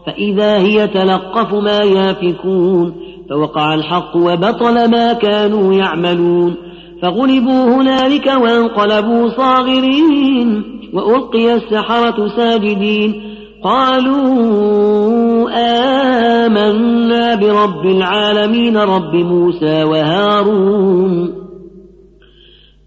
فإذا 0.06 0.58
هي 0.58 0.88
تلقف 0.88 1.54
ما 1.54 1.80
يافكون. 1.80 3.09
فوقع 3.30 3.74
الحق 3.74 4.16
وبطل 4.16 4.92
ما 4.92 5.14
كانوا 5.14 5.74
يعملون 5.74 6.56
فغلبوا 7.02 7.66
هنالك 7.66 8.28
وانقلبوا 8.28 9.30
صاغرين 9.30 10.64
وألقي 10.94 11.54
السحرة 11.54 12.28
ساجدين 12.36 13.22
قالوا 13.64 15.50
آمنا 16.46 17.36
برب 17.36 17.86
العالمين 17.86 18.78
رب 18.78 19.16
موسى 19.16 19.84
وهارون 19.84 21.34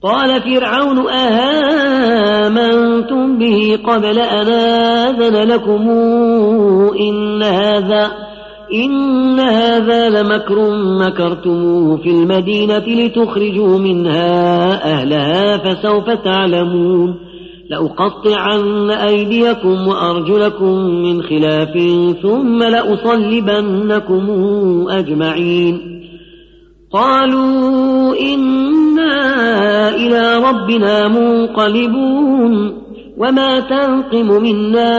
قال 0.03 0.43
فرعون 0.43 1.09
أهامنتم 1.09 2.59
به 3.39 3.79
قبل 3.87 4.19
أن 4.19 4.49
آذن 4.49 5.37
لكم 5.49 5.91
إن 7.01 7.43
هذا 7.43 8.32
إن 8.75 9.41
هذا 9.41 10.11
لمكر 10.11 10.71
مكرتموه 11.07 11.97
في 11.97 12.11
المدينة 12.11 12.79
لتخرجوا 12.79 13.79
منها 13.79 14.93
أهلها 14.93 15.59
فسوف 15.59 16.11
تعلمون. 16.11 17.15
لأقطعن 17.71 18.91
أيديكم 18.91 19.89
وأرجلكم 19.89 20.79
من 20.79 21.23
خلاف 21.23 21.69
ثم 22.23 22.63
لأصلبنكم 22.63 24.27
أجمعين. 24.89 25.81
قالوا 26.93 28.15
إنا 28.21 29.89
إلى 29.95 30.37
ربنا 30.49 31.09
منقلبون. 31.09 32.82
وما 33.23 33.61
تنقم 33.61 34.43
منا 34.43 34.91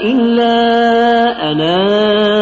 إلا 0.00 0.52
أنا 1.52 1.76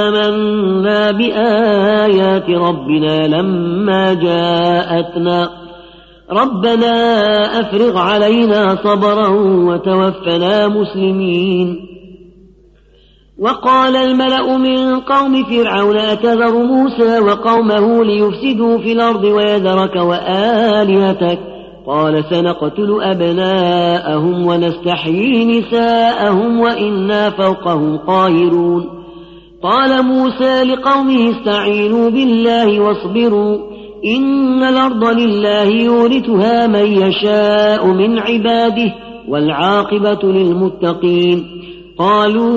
آمنا 0.09 1.11
بآيات 1.11 2.51
ربنا 2.51 3.27
لما 3.27 4.15
جاءتنا 4.15 5.51
ربنا 6.31 6.95
أفرغ 7.61 7.99
علينا 7.99 8.77
صبرا 8.85 9.29
وتوفنا 9.69 10.69
مسلمين 10.69 11.77
وقال 13.39 13.97
الملأ 13.97 14.57
من 14.57 15.01
قوم 15.01 15.45
فرعون 15.45 15.97
أتذر 15.97 16.63
موسى 16.63 17.19
وقومه 17.19 18.05
ليفسدوا 18.05 18.79
في 18.79 18.93
الأرض 18.93 19.25
ويذرك 19.25 19.97
وآلهتك 19.97 21.54
قال 21.87 22.25
سنقتل 22.31 23.03
أبناءهم 23.03 24.47
ونستحيي 24.47 25.45
نساءهم 25.45 26.61
وإنا 26.61 27.31
فوقهم 27.31 27.97
قاهرون. 27.97 28.89
قال 29.63 30.03
موسى 30.03 30.63
لقومه 30.63 31.31
استعينوا 31.31 32.11
بالله 32.11 32.81
واصبروا 32.81 33.59
إن 34.17 34.63
الأرض 34.65 35.05
لله 35.05 35.65
يورثها 35.65 36.67
من 36.67 36.87
يشاء 36.87 37.87
من 37.87 38.19
عباده 38.19 38.95
والعاقبة 39.29 40.33
للمتقين. 40.33 41.45
قالوا 41.99 42.53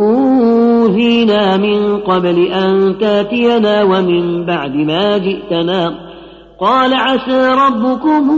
أوذينا 0.00 1.56
من 1.56 1.96
قبل 1.96 2.46
أن 2.46 2.98
تاتينا 3.00 3.82
ومن 3.82 4.46
بعد 4.46 4.74
ما 4.76 5.18
جئتنا. 5.18 6.13
قال 6.60 6.94
عسى 6.94 7.48
ربكم 7.48 8.30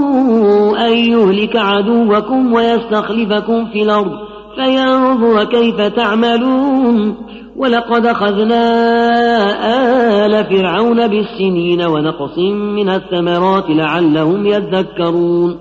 أن 0.74 0.92
يهلك 0.92 1.56
عدوكم 1.56 2.52
ويستخلفكم 2.52 3.66
في 3.66 3.82
الأرض 3.82 4.12
فينظر 4.56 5.44
كيف 5.44 5.80
تعملون. 5.80 7.16
ولقد 7.56 8.06
أخذنا 8.06 8.62
آل 10.26 10.44
فرعون 10.44 11.06
بالسنين 11.06 11.86
ونقص 11.86 12.38
من 12.76 12.90
الثمرات 12.90 13.64
لعلهم 13.68 14.46
يذكرون. 14.46 15.56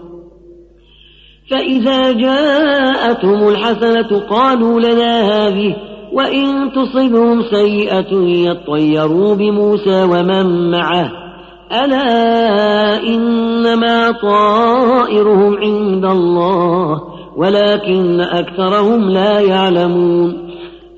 فإذا 1.51 2.11
جاءتهم 2.11 3.49
الحسنة 3.49 4.19
قالوا 4.29 4.79
لنا 4.79 5.21
هذه 5.21 5.75
وإن 6.13 6.71
تصبهم 6.71 7.41
سيئة 7.41 8.13
يطيروا 8.23 9.35
بموسى 9.35 10.03
ومن 10.03 10.71
معه. 10.71 11.24
ألا 11.71 13.03
إنما 13.03 14.11
طائرهم 14.11 15.57
عند 15.57 16.05
الله 16.05 17.01
ولكن 17.35 18.21
أكثرهم 18.21 19.09
لا 19.09 19.39
يعلمون 19.39 20.45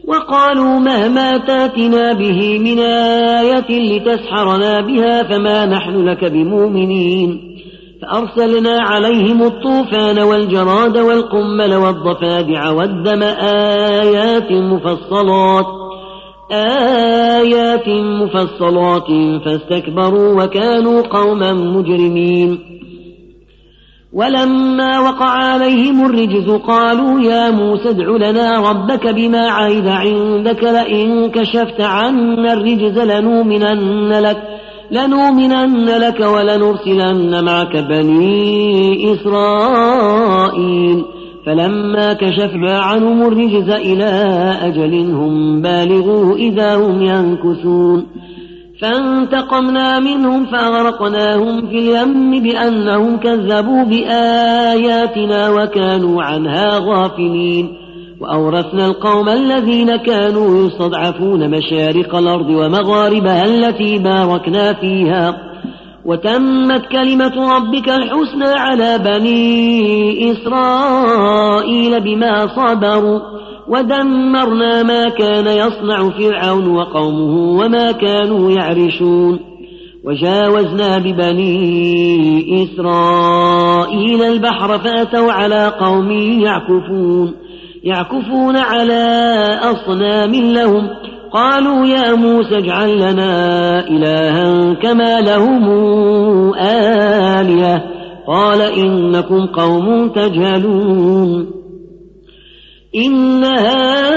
وقالوا 0.07 0.79
مهما 0.79 1.37
تاتنا 1.37 2.13
به 2.13 2.59
من 2.59 2.79
آية 2.79 3.97
لتسحرنا 3.97 4.81
بها 4.81 5.23
فما 5.23 5.65
نحن 5.65 6.05
لك 6.05 6.25
بمؤمنين 6.25 7.57
فأرسلنا 8.01 8.81
عليهم 8.81 9.43
الطوفان 9.43 10.19
والجراد 10.19 10.97
والقمل 10.97 11.75
والضفادع 11.75 12.69
والدم 12.69 13.23
آيات 13.23 14.51
مفصلات 14.51 15.86
آيات 16.51 17.89
مفصلات 17.89 19.07
فاستكبروا 19.45 20.43
وكانوا 20.43 21.01
قوما 21.01 21.53
مجرمين. 21.53 22.59
ولما 24.13 24.99
وقع 24.99 25.29
عليهم 25.29 26.05
الرجز 26.05 26.49
قالوا 26.49 27.19
يا 27.21 27.51
موسى 27.51 27.89
ادع 27.89 28.29
لنا 28.29 28.69
ربك 28.69 29.07
بما 29.07 29.49
عهد 29.49 29.87
عندك 29.87 30.63
لئن 30.63 31.29
كشفت 31.29 31.81
عنا 31.81 32.53
الرجز 32.53 32.99
لنؤمنن 32.99 34.11
لك 34.11 34.37
لنؤمنن 34.91 35.85
لك 35.85 36.19
ولنرسلن 36.19 37.45
معك 37.45 37.77
بني 37.77 39.13
إسرائيل. 39.13 41.05
فلما 41.47 42.13
كشفنا 42.13 42.79
عنهم 42.79 43.21
الرجز 43.21 43.69
إلى 43.69 44.11
أجل 44.61 45.11
هم 45.11 45.61
بالغوه 45.61 46.35
إذا 46.35 46.75
هم 46.75 47.01
ينكثون. 47.01 48.05
فانتقمنا 48.81 49.99
منهم 49.99 50.45
فأغرقناهم 50.45 51.67
في 51.67 51.79
اليم 51.79 52.43
بأنهم 52.43 53.17
كذبوا 53.17 53.83
بآياتنا 53.83 55.49
وكانوا 55.49 56.23
عنها 56.23 56.79
غافلين. 56.79 57.69
وأورثنا 58.21 58.85
القوم 58.85 59.29
الذين 59.29 59.95
كانوا 59.95 60.67
يستضعفون 60.67 61.49
مشارق 61.49 62.15
الأرض 62.15 62.49
ومغاربها 62.49 63.45
التي 63.45 63.97
باركنا 63.97 64.73
فيها. 64.73 65.46
وتمت 66.07 66.85
كلمة 66.91 67.55
ربك 67.55 67.89
الحسنى 67.89 68.47
على 68.57 68.97
بني 68.97 70.31
إسرائيل 70.31 71.99
بما 72.03 72.47
صبروا 72.47 73.19
ودمرنا 73.67 74.83
ما 74.83 75.09
كان 75.09 75.47
يصنع 75.47 76.09
فرعون 76.09 76.67
وقومه 76.67 77.59
وما 77.59 77.91
كانوا 77.91 78.51
يعرشون. 78.51 79.39
وجاوزنا 80.03 80.97
ببني 80.97 82.63
إسرائيل 82.63 84.23
البحر 84.23 84.79
فأتوا 84.79 85.31
على 85.31 85.73
قوم 85.79 86.11
يعكفون 86.41 87.33
يعكفون 87.83 88.57
على 88.57 89.03
أصنام 89.63 90.35
لهم 90.35 90.89
قالوا 91.33 91.85
يا 91.85 92.13
موسى 92.15 92.57
اجعل 92.57 92.95
لنا 92.95 93.87
إلها 93.87 94.73
كما 94.73 95.21
لهم 95.21 95.63
آلهة. 96.59 97.83
قال 98.27 98.61
إنكم 98.61 99.45
قوم 99.45 100.07
تجهلون. 100.07 101.47
إن 102.95 103.43
هؤلاء 103.43 104.11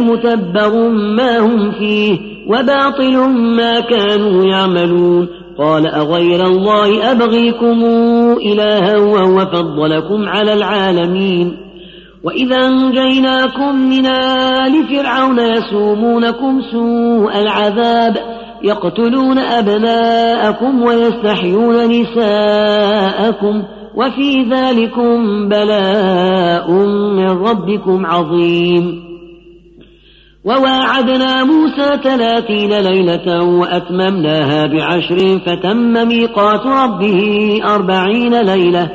متبر 0.00 0.88
ما 1.16 1.38
هم 1.38 1.72
فيه 1.72 2.18
وباطل 2.50 3.16
ما 3.56 3.80
كانوا 3.80 4.44
يعملون. 4.44 5.28
قال 5.58 5.86
أغير 5.86 6.46
الله 6.46 7.12
أبغيكم 7.12 7.84
إلها 8.52 8.98
وهو 8.98 9.38
فضلكم 9.38 10.28
على 10.28 10.52
العالمين. 10.52 11.65
وإذا 12.24 12.56
أنجيناكم 12.56 13.88
من 13.88 14.06
آل 14.06 14.88
فرعون 14.88 15.38
يسومونكم 15.38 16.62
سوء 16.72 17.38
العذاب 17.38 18.16
يقتلون 18.62 19.38
أبناءكم 19.38 20.82
ويستحيون 20.82 21.76
نساءكم 21.90 23.62
وفي 23.94 24.42
ذلكم 24.50 25.48
بلاء 25.48 26.70
من 27.16 27.28
ربكم 27.28 28.06
عظيم 28.06 29.06
وواعدنا 30.44 31.44
موسى 31.44 32.02
ثلاثين 32.02 32.80
ليلة 32.80 33.44
وأتممناها 33.44 34.66
بعشر 34.66 35.38
فتم 35.46 36.08
ميقات 36.08 36.66
ربه 36.66 37.20
أربعين 37.64 38.40
ليلة 38.40 38.90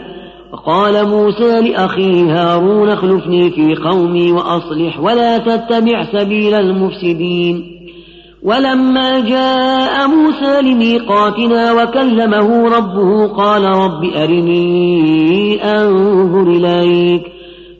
وقال 0.53 1.09
موسى 1.09 1.61
لأخيه 1.61 2.23
هارون 2.23 2.89
اخلفني 2.89 3.51
في 3.51 3.75
قومي 3.75 4.31
وأصلح 4.31 4.99
ولا 4.99 5.37
تتبع 5.37 6.03
سبيل 6.13 6.53
المفسدين. 6.53 7.63
ولما 8.43 9.19
جاء 9.19 10.07
موسى 10.07 10.61
لميقاتنا 10.61 11.71
وكلمه 11.71 12.77
ربه 12.77 13.27
قال 13.27 13.63
رب 13.63 14.03
أرني 14.15 15.63
أنظر 15.63 16.49
إليك. 16.49 17.21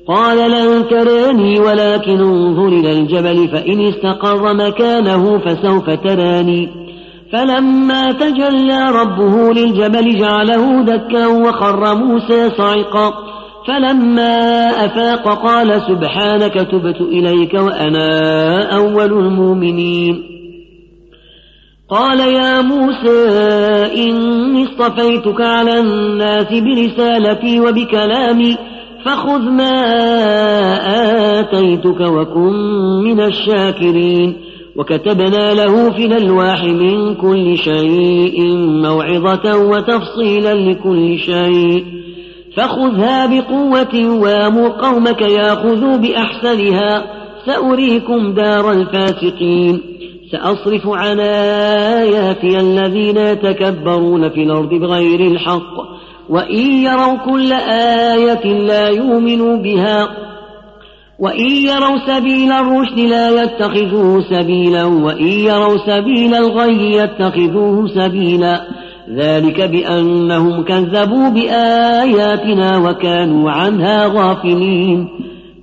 قال 0.07 0.51
لن 0.51 0.87
تراني 0.89 1.59
ولكن 1.59 2.19
انظر 2.19 2.67
إلى 2.67 2.91
الجبل 2.91 3.47
فإن 3.47 3.81
استقر 3.81 4.53
مكانه 4.53 5.37
فسوف 5.37 5.89
تراني. 5.89 6.80
فلما 7.31 8.11
تجلى 8.11 8.91
ربه 8.91 9.53
للجبل 9.53 10.19
جعله 10.19 10.81
دكا 10.81 11.27
وخر 11.27 11.95
موسى 11.95 12.49
صعقا. 12.49 13.13
فلما 13.67 14.69
أفاق 14.85 15.43
قال 15.43 15.81
سبحانك 15.81 16.53
تبت 16.53 17.01
إليك 17.01 17.53
وأنا 17.53 18.75
أول 18.75 19.13
المؤمنين. 19.13 20.23
قال 21.89 22.19
يا 22.19 22.61
موسى 22.61 23.27
إني 23.95 24.63
اصطفيتك 24.63 25.41
على 25.41 25.79
الناس 25.79 26.47
برسالتي 26.53 27.59
وبكلامي 27.59 28.57
فخذ 29.05 29.41
ما 29.49 29.73
آتيتك 31.39 32.01
وكن 32.01 32.53
من 33.03 33.21
الشاكرين. 33.21 34.50
وكتبنا 34.75 35.53
له 35.53 35.91
في 35.91 36.05
الألواح 36.05 36.63
من 36.63 37.15
كل 37.15 37.57
شيء 37.57 38.55
موعظة 38.57 39.57
وتفصيلا 39.57 40.53
لكل 40.53 41.19
شيء. 41.19 41.85
فخذها 42.55 43.25
بقوة 43.25 44.21
وامر 44.21 44.69
قومك 44.69 45.21
ياخذوا 45.21 45.97
بأحسنها. 45.97 47.03
سأريكم 47.45 48.33
دار 48.33 48.71
الفاسقين. 48.71 49.81
سأصرف 50.31 50.87
عن 50.87 51.19
آياتي 51.19 52.59
الذين 52.59 53.17
يتكبرون 53.17 54.29
في 54.29 54.43
الأرض 54.43 54.69
بغير 54.69 55.19
الحق. 55.19 55.73
وإن 56.29 56.83
يروا 56.83 57.17
كل 57.25 57.53
آية 57.53 58.45
لا 58.45 58.89
يؤمنوا 58.89 59.57
بها. 59.57 60.30
وإن 61.21 61.51
يروا 61.51 61.97
سبيل 62.07 62.51
الرشد 62.51 62.99
لا 62.99 63.43
يتخذوه 63.43 64.21
سبيلا 64.21 64.83
وإن 64.83 65.27
يروا 65.27 65.77
سبيل 65.77 66.35
الغي 66.35 66.95
يتخذوه 66.95 67.87
سبيلا. 67.87 68.61
ذلك 69.15 69.61
بأنهم 69.61 70.63
كذبوا 70.63 71.29
بآياتنا 71.29 72.77
وكانوا 72.77 73.51
عنها 73.51 74.05
غافلين. 74.07 75.07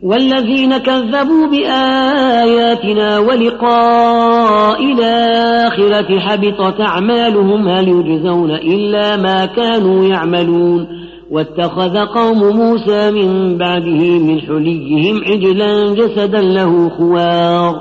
والذين 0.03 0.79
كذبوا 0.79 1.47
بآياتنا 1.47 3.19
ولقاء 3.19 4.85
الآخرة 4.93 6.19
حبطت 6.19 6.81
أعمالهم 6.81 7.69
هل 7.69 7.89
يجزون 7.89 8.51
إلا 8.51 9.17
ما 9.17 9.47
كانوا 9.47 10.05
يعملون؟ 10.05 10.98
واتخذ 11.31 11.97
قوم 11.97 12.57
موسى 12.57 13.11
من 13.11 13.59
بعده 13.59 14.19
من 14.19 14.41
حليهم 14.41 15.21
عجلا 15.25 15.95
جسدا 15.95 16.41
له 16.41 16.89
خوار. 16.89 17.75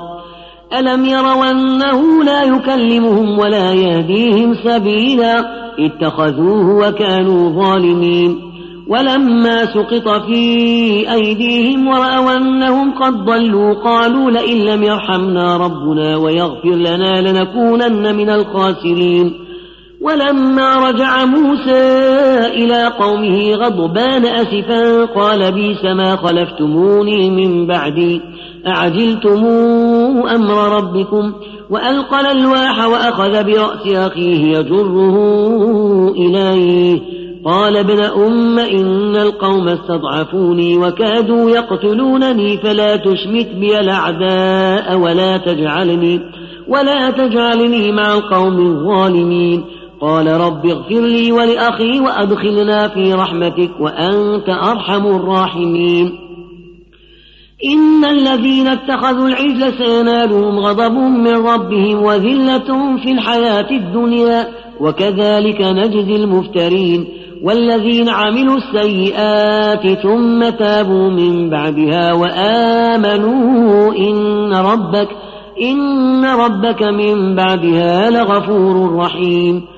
ألم 0.78 1.04
يروا 1.04 1.50
أنه 1.50 2.24
لا 2.24 2.42
يكلمهم 2.42 3.38
ولا 3.38 3.72
يهديهم 3.72 4.54
سبيلا؟ 4.54 5.44
اتخذوه 5.78 6.88
وكانوا 6.88 7.50
ظالمين. 7.50 8.38
ولما 8.88 9.64
سقط 9.64 10.08
في 10.26 11.12
أيديهم 11.12 11.88
ورأوا 11.88 12.36
أنهم 12.36 12.94
قد 13.02 13.12
ضلوا 13.12 13.74
قالوا 13.74 14.30
لئن 14.30 14.56
لم 14.58 14.82
يرحمنا 14.82 15.56
ربنا 15.56 16.16
ويغفر 16.16 16.74
لنا 16.74 17.30
لنكونن 17.30 18.16
من 18.16 18.30
الخاسرين. 18.30 19.47
ولما 20.00 20.88
رجع 20.88 21.24
موسى 21.24 21.82
إلى 22.46 22.86
قومه 22.86 23.54
غضبان 23.54 24.26
أسفا 24.26 25.04
قال 25.04 25.52
بيس 25.52 25.84
ما 25.84 26.16
خلفتموني 26.16 27.30
من 27.30 27.66
بعدي 27.66 28.20
أعجلتم 28.66 29.44
أمر 30.34 30.76
ربكم 30.76 31.32
وألقى 31.70 32.20
الألواح 32.20 32.86
وأخذ 32.86 33.44
برأس 33.44 33.86
أخيه 33.86 34.58
يجره 34.58 35.16
إليه 36.10 37.00
قال 37.44 37.76
ابن 37.76 38.00
أم 38.02 38.58
إن 38.58 39.16
القوم 39.16 39.68
استضعفوني 39.68 40.76
وكادوا 40.78 41.50
يقتلونني 41.50 42.58
فلا 42.58 42.96
تشمت 42.96 43.48
بي 43.60 43.80
الأعداء 43.80 44.98
ولا 44.98 45.36
تجعلني 45.36 46.20
ولا 46.68 47.10
تجعلني 47.10 47.92
مع 47.92 48.14
القوم 48.14 48.58
الظالمين 48.66 49.64
قال 50.00 50.26
رب 50.26 50.66
اغفر 50.66 51.00
لي 51.00 51.32
ولأخي 51.32 52.00
وأدخلنا 52.00 52.88
في 52.88 53.12
رحمتك 53.12 53.70
وأنت 53.80 54.48
أرحم 54.48 55.06
الراحمين. 55.06 56.12
إن 57.64 58.04
الذين 58.04 58.66
اتخذوا 58.68 59.28
العجل 59.28 59.72
سينالهم 59.78 60.58
غضب 60.58 60.92
من 60.92 61.36
ربهم 61.36 62.02
وذلة 62.02 62.96
في 62.96 63.12
الحياة 63.12 63.70
الدنيا 63.70 64.48
وكذلك 64.80 65.60
نجزي 65.60 66.16
المفترين. 66.16 67.08
والذين 67.42 68.08
عملوا 68.08 68.56
السيئات 68.56 70.02
ثم 70.02 70.48
تابوا 70.48 71.10
من 71.10 71.50
بعدها 71.50 72.12
وآمنوا 72.12 73.94
إن 73.94 74.52
ربك 74.54 75.08
إن 75.62 76.24
ربك 76.24 76.82
من 76.82 77.34
بعدها 77.34 78.10
لغفور 78.10 78.96
رحيم. 78.96 79.77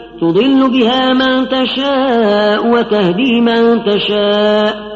تضل 0.21 0.71
بها 0.71 1.09
من 1.13 1.47
تشاء 1.49 2.67
وتهدي 2.67 3.41
من 3.41 3.83
تشاء. 3.83 4.91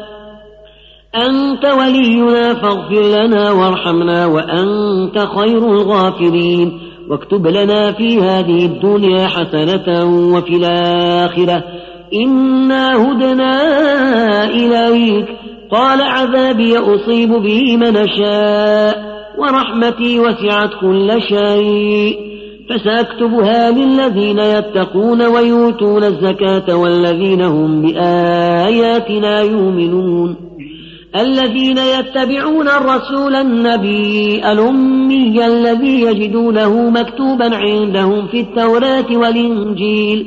أنت 1.16 1.64
ولينا 1.64 2.54
فاغفر 2.54 3.02
لنا 3.02 3.50
وارحمنا 3.50 4.26
وأنت 4.26 5.18
خير 5.18 5.72
الغافرين. 5.72 6.78
واكتب 7.10 7.46
لنا 7.46 7.92
في 7.92 8.18
هذه 8.20 8.66
الدنيا 8.66 9.26
حسنة 9.26 10.04
وفي 10.34 10.56
الآخرة. 10.56 11.64
إنا 12.14 12.96
هدنا 12.96 13.54
إليك. 14.44 15.26
قال 15.70 16.02
عذابي 16.02 16.78
أصيب 16.78 17.28
به 17.28 17.76
من 17.76 18.08
شاء 18.08 19.16
ورحمتي 19.38 20.20
وسعت 20.20 20.70
كل 20.80 21.22
شيء. 21.28 22.35
فسأكتبها 22.70 23.70
للذين 23.70 24.38
يتقون 24.38 25.22
ويؤتون 25.22 26.04
الزكاة 26.04 26.76
والذين 26.76 27.42
هم 27.42 27.82
بآياتنا 27.82 29.40
يؤمنون. 29.40 30.36
الذين 31.16 31.78
يتبعون 31.78 32.68
الرسول 32.68 33.34
النبي 33.34 34.52
الأمي 34.52 35.46
الذي 35.46 36.00
يجدونه 36.00 36.90
مكتوبا 36.90 37.56
عندهم 37.56 38.26
في 38.26 38.40
التوراة 38.40 39.16
والإنجيل. 39.16 40.26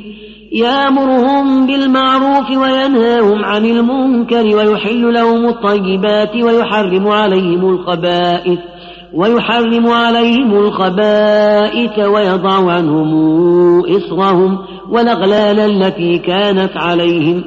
يأمرهم 0.52 1.66
بالمعروف 1.66 2.50
وينهاهم 2.50 3.44
عن 3.44 3.64
المنكر 3.66 4.56
ويحل 4.56 5.14
لهم 5.14 5.48
الطيبات 5.48 6.36
ويحرم 6.36 7.08
عليهم 7.08 7.68
الخبائث. 7.70 8.58
ويحرم 9.14 9.86
عليهم 9.86 10.54
الخبائث 10.54 11.98
ويضع 11.98 12.72
عنهم 12.72 13.10
إصرهم 13.80 14.58
والأغلال 14.90 15.60
التي 15.60 16.18
كانت 16.18 16.70
عليهم. 16.76 17.44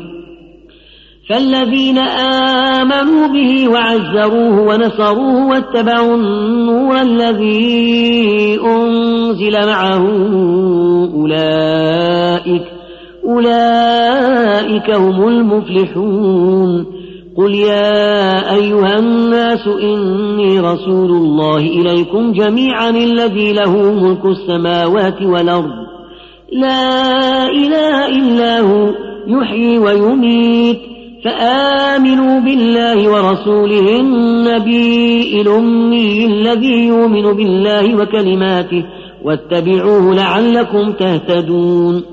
فالذين 1.30 1.98
آمنوا 1.98 3.28
به 3.28 3.70
وعزروه 3.70 4.60
ونصروه 4.60 5.48
واتبعوا 5.48 6.16
النور 6.16 7.02
الذي 7.02 8.60
أنزل 8.66 9.68
معه 9.68 10.08
أولئك 11.16 12.64
أولئك 13.26 14.90
هم 14.92 15.28
المفلحون. 15.28 17.03
قل 17.38 17.54
يا 17.54 18.56
أيها 18.56 19.00
الناس 19.00 19.68
إني 19.68 20.60
رسول 20.60 21.12
الله 21.12 21.58
إليكم 21.58 22.32
جميعا 22.32 22.90
الذي 22.90 23.54
له 23.54 23.92
ملك 23.92 24.26
السماوات 24.26 25.22
والأرض. 25.22 25.74
لا 26.52 27.48
إله 27.48 28.08
إلا 28.08 28.60
هو 28.60 28.90
يحيي 29.28 29.78
ويميت. 29.78 30.80
فآمنوا 31.26 32.40
بالله 32.40 33.10
ورسوله 33.10 34.00
النبي 34.00 35.42
الأمي 35.42 36.26
الذي 36.26 36.88
يؤمن 36.88 37.34
بالله 37.34 37.96
وكلماته 37.96 38.84
واتبعوه 39.24 40.16
لعلكم 40.16 40.92
تهتدون 40.92 42.13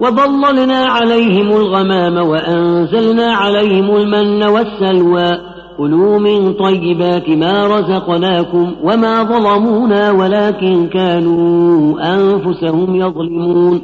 وظللنا 0.00 0.86
عليهم 0.86 1.56
الغمام 1.56 2.16
وأنزلنا 2.16 3.32
عليهم 3.32 3.96
المن 3.96 4.42
والسلوى. 4.42 5.38
كلوا 5.78 6.18
من 6.18 6.52
طيبات 6.52 7.28
ما 7.28 7.66
رزقناكم 7.66 8.74
وما 8.82 9.22
ظلمونا 9.22 10.10
ولكن 10.10 10.86
كانوا 10.86 11.96
أنفسهم 12.14 12.96
يظلمون. 12.96 13.82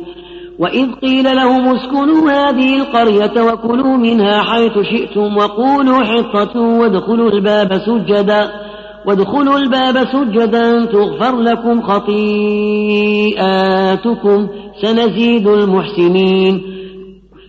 وإذ 0.58 0.92
قيل 1.02 1.36
لهم 1.36 1.68
اسكنوا 1.74 2.30
هذه 2.30 2.76
القرية 2.76 3.42
وكلوا 3.42 3.96
منها 3.96 4.42
حيث 4.42 4.72
شئتم 4.72 5.36
وقولوا 5.36 6.04
حطة 6.04 6.60
وادخلوا 6.60 7.30
الباب 7.30 7.72
سجدا. 7.72 8.50
وادخلوا 9.06 9.58
الباب 9.58 9.98
سجدا 10.12 10.84
تغفر 10.84 11.40
لكم 11.40 11.82
خطيئاتكم. 11.82 12.28
سنزيد 14.82 15.46
المحسنين. 15.46 16.62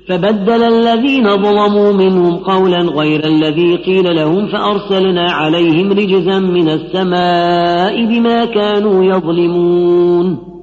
فبدل 0.08 0.64
الذين 0.64 1.30
ظلموا 1.30 1.94
منهم 1.94 2.36
قولا 2.36 2.80
غير 2.80 3.26
الذي 3.26 3.76
قيل 3.76 4.16
لهم 4.16 4.48
فأرسلنا 4.48 5.32
عليهم 5.32 5.92
رجزا 5.92 6.40
من 6.40 6.70
السماء 6.70 8.06
بما 8.06 8.46
كانوا 8.46 9.04
يظلمون. 9.04 10.56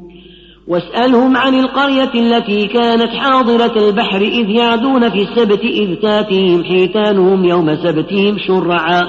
واسألهم 0.69 1.37
عن 1.37 1.55
القرية 1.55 2.11
التي 2.15 2.67
كانت 2.67 3.09
حاضرة 3.09 3.89
البحر 3.89 4.21
إذ 4.21 4.51
يعدون 4.51 5.11
في 5.11 5.23
السبت 5.23 5.61
إذ 5.65 5.95
تاتيهم 5.95 6.65
حيتانهم 6.65 7.45
يوم 7.45 7.75
سبتهم 7.75 8.39
شرعا 8.39 9.03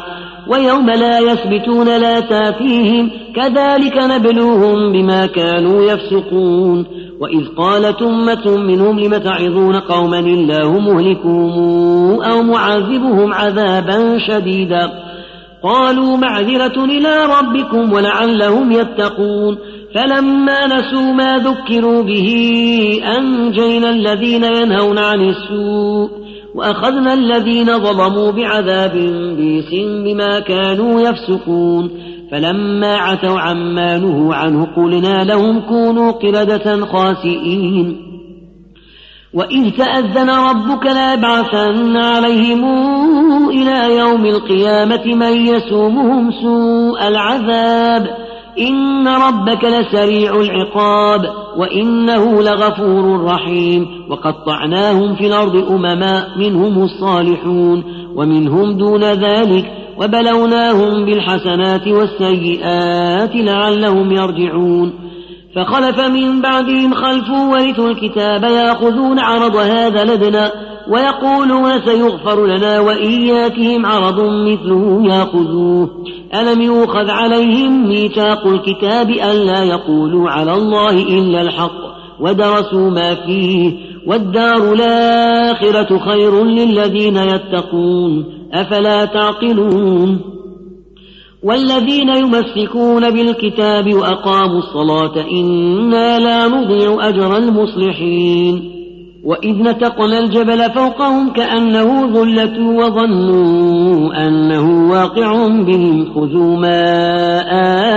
ويوم 0.48 0.90
لا 0.90 1.20
يسبتون 1.20 1.86
لا 1.86 2.20
تاتيهم 2.20 3.12
كذلك 3.36 3.98
نبلوهم 3.98 4.92
بما 4.92 5.26
كانوا 5.26 5.84
يفسقون. 5.84 6.86
وإذ 7.24 7.48
قالت 7.58 8.02
أمة 8.02 8.58
منهم 8.58 9.00
لم 9.00 9.18
تعظون 9.18 9.76
قوما 9.76 10.20
الله 10.20 10.80
مهلكهم 10.80 12.22
أو 12.22 12.44
معذبهم 12.44 13.34
عذابا 13.34 14.18
شديدا 14.28 14.92
قالوا 15.64 16.18
معذرة 16.18 16.86
إلى 16.86 17.26
ربكم 17.40 17.94
ولعلهم 17.94 18.72
يتقون 18.72 19.58
فلما 19.96 20.68
نسوا 20.68 21.14
ما 21.14 21.38
ذكروا 21.38 22.04
به 22.04 22.30
أنجينا 23.18 23.90
الذين 23.90 24.44
ينهون 24.44 24.98
عن 24.98 25.22
السوء 25.22 26.10
وأخذنا 26.56 27.14
الذين 27.14 27.80
ظلموا 27.80 28.32
بعذاب 28.32 28.92
بيس 29.38 29.70
بما 30.06 30.40
كانوا 30.40 31.02
يفسقون 31.02 31.90
فلما 32.34 32.98
عتوا 32.98 33.40
عما 33.40 33.98
نهوا 33.98 34.36
عنه 34.36 34.68
قلنا 34.76 35.24
لهم 35.24 35.60
كونوا 35.60 36.12
قردة 36.12 36.86
خاسئين. 36.86 37.98
وإذ 39.34 39.70
تأذن 39.78 40.30
ربك 40.30 40.86
ليبعثن 40.86 41.98
عليهم 41.98 42.64
إلى 43.50 43.98
يوم 43.98 44.26
القيامة 44.26 45.06
من 45.06 45.48
يسومهم 45.48 46.32
سوء 46.32 47.08
العذاب. 47.08 48.08
إن 48.60 49.08
ربك 49.08 49.64
لسريع 49.64 50.36
العقاب 50.36 51.22
وإنه 51.58 52.44
لغفور 52.44 53.24
رحيم. 53.24 53.88
وقطعناهم 54.10 55.16
في 55.16 55.28
الأرض 55.28 55.72
أمما 55.72 56.28
منهم 56.38 56.84
الصالحون. 56.84 57.84
ومنهم 58.16 58.78
دون 58.78 59.04
ذلك 59.04 59.83
وبلوناهم 59.98 61.06
بالحسنات 61.06 61.88
والسيئات 61.88 63.36
لعلهم 63.36 64.12
يرجعون. 64.12 64.94
فخلف 65.56 66.00
من 66.00 66.42
بعدهم 66.42 66.94
خلف 66.94 67.30
ورثوا 67.30 67.90
الكتاب 67.90 68.44
يأخذون 68.44 69.20
عرض 69.20 69.56
هذا 69.56 70.04
لدنا 70.04 70.52
ويقولون 70.90 71.82
سيغفر 71.86 72.46
لنا 72.46 72.80
وإن 72.80 73.12
ياتهم 73.12 73.86
عرض 73.86 74.20
مثله 74.20 75.04
يأخذوه. 75.06 75.90
ألم 76.36 76.62
يوخذ 76.62 77.10
عليهم 77.10 77.88
ميثاق 77.88 78.48
الكتاب 78.48 79.10
ألا 79.10 79.64
يقولوا 79.64 80.30
على 80.30 80.54
الله 80.54 80.92
إلا 80.92 81.42
الحق 81.42 81.94
ودرسوا 82.20 82.90
ما 82.90 83.16
فيه. 83.16 83.74
والدار 84.08 84.74
الآخرة 84.74 85.98
خير 85.98 86.44
للذين 86.44 87.18
يتقون. 87.18 88.43
أفلا 88.54 89.06
تعقلون 89.06 90.20
والذين 91.44 92.10
يمسكون 92.10 93.10
بالكتاب 93.10 93.94
وأقاموا 93.94 94.60
الصلاة 94.60 95.26
إنا 95.32 96.20
لا 96.20 96.48
نضيع 96.48 97.10
أجر 97.10 97.38
المصلحين 97.38 98.74
وإذ 99.26 99.64
نتقنا 99.64 100.20
الجبل 100.20 100.72
فوقهم 100.72 101.30
كأنه 101.30 102.08
ظلة 102.14 102.68
وظنوا 102.70 104.28
أنه 104.28 104.90
واقع 104.92 105.48
بهم 105.48 106.14
خذوا 106.16 106.58
ما 106.58 106.84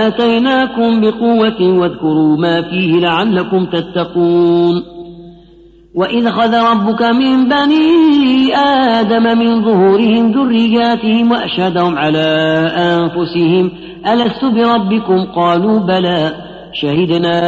آتيناكم 0.07 1.01
بقوة 1.01 1.79
واذكروا 1.79 2.37
ما 2.37 2.61
فيه 2.61 2.99
لعلكم 2.99 3.65
تتقون 3.65 4.96
وإذ 5.97 6.29
خذ 6.29 6.53
ربك 6.55 7.01
من 7.01 7.49
بني 7.49 8.55
آدم 8.55 9.23
من 9.23 9.65
ظهورهم 9.65 10.31
ذرياتهم 10.31 11.31
وأشهدهم 11.31 11.97
على 11.97 12.27
أنفسهم 12.77 13.71
ألست 14.07 14.45
بربكم 14.45 15.25
قالوا 15.35 15.79
بلى 15.79 16.33
شهدنا 16.73 17.39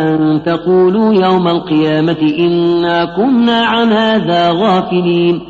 أن 0.00 0.42
تقولوا 0.46 1.14
يوم 1.14 1.48
القيامة 1.48 2.34
إنا 2.38 3.04
كنا 3.16 3.64
عن 3.64 3.92
هذا 3.92 4.50
غافلين 4.50 5.40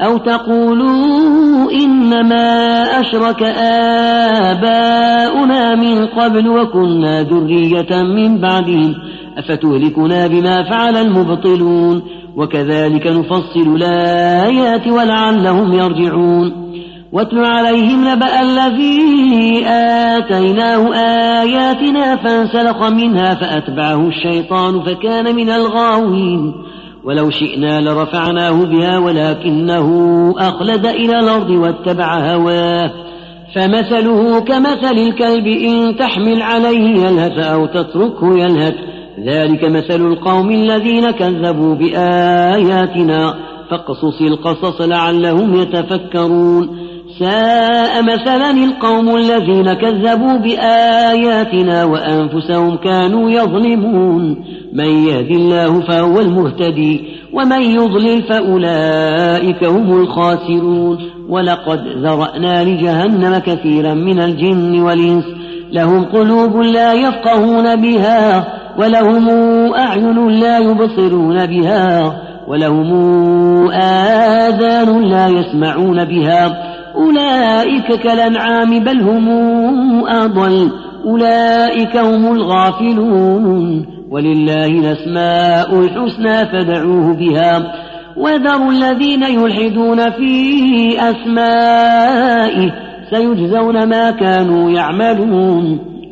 أو 0.00 0.18
تقولوا 0.18 1.70
إنما 1.72 2.82
أشرك 3.00 3.42
آباؤنا 4.52 5.74
من 5.74 6.06
قبل 6.06 6.48
وكنا 6.48 7.22
ذرية 7.22 8.02
من 8.02 8.38
بعدهم 8.38 8.94
أفتهلكنا 9.36 10.26
بما 10.26 10.70
فعل 10.70 10.96
المبطلون؟ 10.96 12.02
وكذلك 12.36 13.06
نفصل 13.06 13.76
الآيات 13.76 14.86
ولعلهم 14.86 15.72
يرجعون. 15.72 16.64
واتل 17.12 17.44
عليهم 17.44 18.08
نبأ 18.08 18.40
الذي 18.40 19.66
آتيناه 19.66 20.94
آياتنا 21.42 22.16
فانسلخ 22.16 22.82
منها 22.82 23.34
فأتبعه 23.34 24.08
الشيطان 24.08 24.80
فكان 24.80 25.36
من 25.36 25.50
الغاوين. 25.50 26.54
ولو 27.04 27.30
شئنا 27.30 27.80
لرفعناه 27.80 28.64
بها 28.64 28.98
ولكنه 28.98 29.88
أخلد 30.38 30.86
إلى 30.86 31.18
الأرض 31.18 31.50
واتبع 31.50 32.18
هواه. 32.18 32.90
فمثله 33.54 34.40
كمثل 34.40 34.98
الكلب 34.98 35.46
إن 35.46 35.96
تحمل 35.96 36.42
عليه 36.42 37.06
يلهث 37.06 37.38
أو 37.38 37.66
تتركه 37.66 38.38
يلهث. 38.38 38.74
ذلك 39.20 39.64
مثل 39.64 40.06
القوم 40.06 40.50
الذين 40.50 41.10
كذبوا 41.10 41.74
بآياتنا 41.74 43.34
فاقصص 43.70 44.20
القصص 44.20 44.80
لعلهم 44.80 45.54
يتفكرون. 45.54 46.78
ساء 47.18 48.02
مثلا 48.02 48.50
القوم 48.50 49.16
الذين 49.16 49.72
كذبوا 49.72 50.38
بآياتنا 50.38 51.84
وأنفسهم 51.84 52.76
كانوا 52.76 53.30
يظلمون. 53.30 54.44
من 54.72 55.08
يهد 55.08 55.30
الله 55.30 55.80
فهو 55.80 56.20
المهتدي 56.20 57.04
ومن 57.32 57.62
يضلل 57.62 58.22
فأولئك 58.22 59.64
هم 59.64 60.00
الخاسرون. 60.00 60.98
ولقد 61.28 61.80
ذرأنا 61.98 62.64
لجهنم 62.64 63.38
كثيرا 63.38 63.94
من 63.94 64.22
الجن 64.22 64.80
والإنس 64.80 65.24
لهم 65.72 66.04
قلوب 66.04 66.56
لا 66.56 66.92
يفقهون 66.92 67.76
بها. 67.76 68.46
ولهم 68.78 69.28
أعين 69.74 70.28
لا 70.28 70.58
يبصرون 70.58 71.46
بها 71.46 72.12
ولهم 72.48 72.92
آذان 73.70 75.02
لا 75.02 75.28
يسمعون 75.28 76.04
بها. 76.04 76.56
أولئك 76.94 77.92
كالأنعام 78.02 78.78
بل 78.78 79.00
هم 79.00 79.28
أضل 80.06 80.70
أولئك 81.06 81.96
هم 81.96 82.32
الغافلون. 82.32 83.86
ولله 84.10 84.66
الأسماء 84.66 85.80
الحسنى 85.80 86.46
فدعوه 86.46 87.14
بها. 87.14 87.74
وذروا 88.16 88.72
الذين 88.72 89.22
يلحدون 89.22 90.10
في 90.10 90.32
أسمائه 90.98 92.70
سيجزون 93.10 93.88
ما 93.88 94.10
كانوا 94.10 94.70
يعملون. 94.70 95.93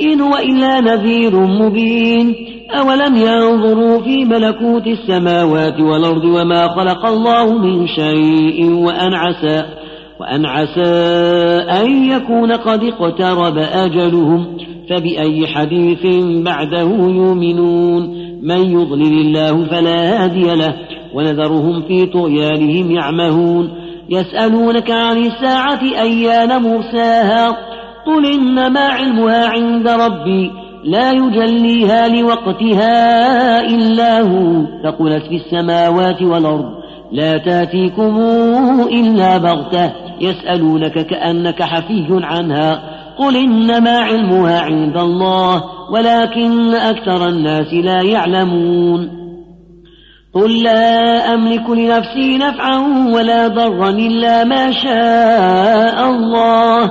إن 0.00 0.20
وإلا 0.20 0.80
نذير 0.80 1.40
مبين. 1.40 2.34
أولم 2.78 3.16
ينظروا 3.16 4.02
في 4.02 4.24
ملكوت 4.24 4.86
السماوات 4.86 5.80
والأرض 5.80 6.24
وما 6.24 6.68
خلق 6.68 7.06
الله 7.06 7.58
من 7.58 7.86
شيء 7.86 8.72
وأن 8.72 9.14
عسى 9.14 9.64
وأن 10.20 10.46
عسى 10.46 10.90
أن 11.82 12.10
يكون 12.10 12.52
قد 12.52 12.84
اقترب 12.84 13.58
أجلهم. 13.58 14.46
فبأي 14.90 15.46
حديث 15.46 16.24
بعده 16.44 16.90
يؤمنون؟ 16.90 18.02
من 18.42 18.80
يضلل 18.80 19.20
الله 19.20 19.66
فلا 19.66 20.24
هادي 20.24 20.54
له 20.54 20.74
ونذرهم 21.14 21.82
في 21.82 22.06
طغيانهم 22.06 22.90
يعمهون. 22.90 23.68
يسألونك 24.10 24.90
عن 24.90 25.18
الساعة 25.18 25.82
أيان 25.82 26.62
مرساها؟ 26.62 27.69
قل 28.06 28.32
إنما 28.32 28.80
علمها 28.80 29.46
عند 29.46 29.88
ربي 29.88 30.50
لا 30.84 31.10
يجليها 31.10 32.08
لوقتها 32.08 33.60
إلا 33.60 34.20
هو. 34.20 34.64
ثقلت 34.84 35.22
في 35.22 35.36
السماوات 35.36 36.22
والأرض 36.22 36.70
لا 37.12 37.38
تأتيكم 37.38 38.20
إلا 38.92 39.38
بغتة 39.38 39.92
يسألونك 40.20 41.06
كأنك 41.06 41.62
حفي 41.62 42.06
عنها. 42.10 42.82
قل 43.18 43.36
إنما 43.36 43.98
علمها 43.98 44.60
عند 44.60 44.96
الله 44.96 45.62
ولكن 45.92 46.74
أكثر 46.74 47.28
الناس 47.28 47.74
لا 47.74 48.02
يعلمون. 48.02 49.20
قل 50.34 50.62
لا 50.62 51.34
أملك 51.34 51.70
لنفسي 51.70 52.38
نفعا 52.38 52.78
ولا 53.14 53.48
ضرا 53.48 53.88
إلا 53.88 54.44
ما 54.44 54.72
شاء 54.72 56.10
الله. 56.10 56.90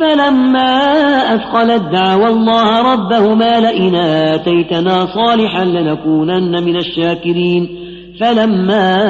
فلما 0.00 0.76
أثقلت 1.34 1.82
دعوى 1.92 2.26
الله 2.26 2.92
ربهما 2.92 3.60
لئن 3.60 3.94
آتيتنا 3.94 5.06
صالحا 5.14 5.64
لنكونن 5.64 6.64
من 6.64 6.76
الشاكرين. 6.76 7.68
فلما 8.20 9.04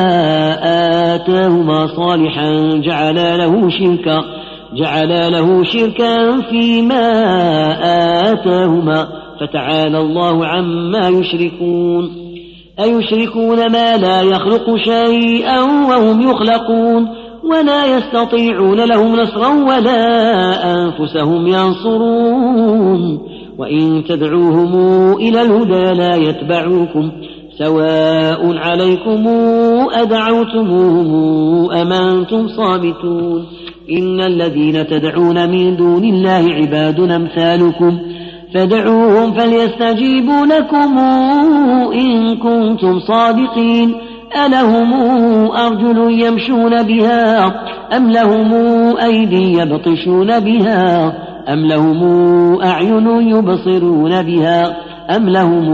آتاهما 1.15 1.87
صالحا 1.87 2.81
جعلا 2.85 3.37
له 3.37 3.71
شركا 3.71 4.25
جعلا 4.77 5.31
له 5.31 5.65
شركا 5.65 6.41
فيما 6.41 7.13
آتاهما. 8.33 9.09
فتعالى 9.41 9.99
الله 9.99 10.47
عما 10.47 11.09
يشركون. 11.09 12.11
أيشركون 12.81 13.73
ما 13.73 13.97
لا 13.97 14.23
يخلق 14.23 14.77
شيئا 14.77 15.61
وهم 15.61 16.31
يخلقون. 16.31 17.24
ولا 17.51 17.97
يستطيعون 17.97 18.85
لهم 18.85 19.17
نصرا 19.17 19.49
ولا 19.49 20.03
أنفسهم 20.75 21.47
ينصرون. 21.47 23.19
وإن 23.59 24.05
تدعوهم 24.09 24.73
إلى 25.17 25.43
الهدى 25.43 25.99
لا 25.99 26.17
يتبعوكم. 26.17 27.11
سواء 27.59 28.57
عليكم 28.57 29.29
أدعوتموهم 29.93 31.73
أم 31.73 31.93
أنتم 31.93 32.49
صامتون. 32.49 33.47
إن 33.91 34.21
الذين 34.21 34.87
تدعون 34.87 35.51
من 35.51 35.77
دون 35.77 36.05
الله 36.05 36.47
عباد 36.55 37.01
أمثالكم. 37.01 37.99
فدعوهم 38.55 39.33
فليستجيبوا 39.33 40.47
لكم 40.47 40.99
إن 41.95 42.37
كنتم 42.37 43.01
صادقين. 43.01 43.95
ألهم 44.37 44.93
أرجل 45.53 46.23
يمشون 46.25 46.83
بها 46.83 47.47
أم 47.97 48.11
لهم 48.11 48.53
أيدي 48.97 49.59
يبطشون 49.59 50.41
بها 50.41 51.13
أم 51.53 51.67
لهم 51.67 52.03
أعين 52.63 53.07
يبصرون 53.07 54.23
بها 54.23 54.77
أم 55.17 55.29
لهم 55.29 55.69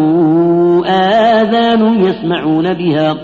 آذان 0.84 2.04
يسمعون 2.04 2.74
بها 2.74 3.16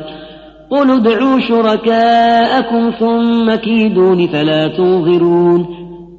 قل 0.71 0.91
ادعوا 0.91 1.41
شركاءكم 1.41 2.91
ثم 3.01 3.55
كيدون 3.55 4.27
فلا 4.27 4.69
تنظرون 4.69 5.67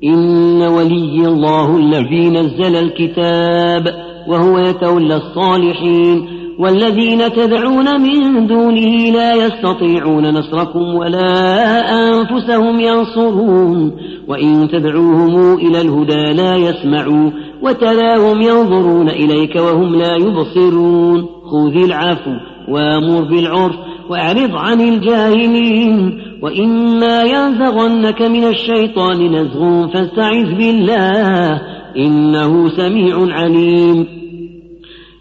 إن 0.04 0.62
ولي 0.62 1.28
الله 1.28 1.78
الذي 1.78 2.30
نزل 2.30 2.76
الكتاب 2.76 3.94
وهو 4.28 4.58
يتولى 4.58 5.16
الصالحين 5.16 6.37
والذين 6.60 7.34
تدعون 7.34 8.02
من 8.02 8.48
دونه 8.48 9.12
لا 9.14 9.34
يستطيعون 9.34 10.30
نصركم 10.30 10.96
ولا 10.96 11.80
أنفسهم 11.92 12.80
ينصرون. 12.80 13.92
وإن 14.28 14.68
تدعوهم 14.68 15.54
إلى 15.54 15.82
الهدى 15.82 16.34
لا 16.34 16.56
يسمعوا 16.56 17.32
وتراهم 17.62 18.42
ينظرون 18.42 19.10
إليك 19.10 19.56
وهم 19.56 19.96
لا 19.96 20.16
يبصرون. 20.16 21.26
خذ 21.52 21.84
العفو 21.84 22.32
وأمر 22.70 23.24
بالعرف 23.24 23.76
وأعرض 24.10 24.56
عن 24.56 24.82
الجاهلين. 24.82 26.22
وإما 26.42 27.24
ينزغنك 27.24 28.22
من 28.22 28.44
الشيطان 28.44 29.36
نزغ 29.36 29.88
فاستعذ 29.88 30.56
بالله 30.56 31.62
إنه 31.98 32.70
سميع 32.70 33.36
عليم. 33.36 34.27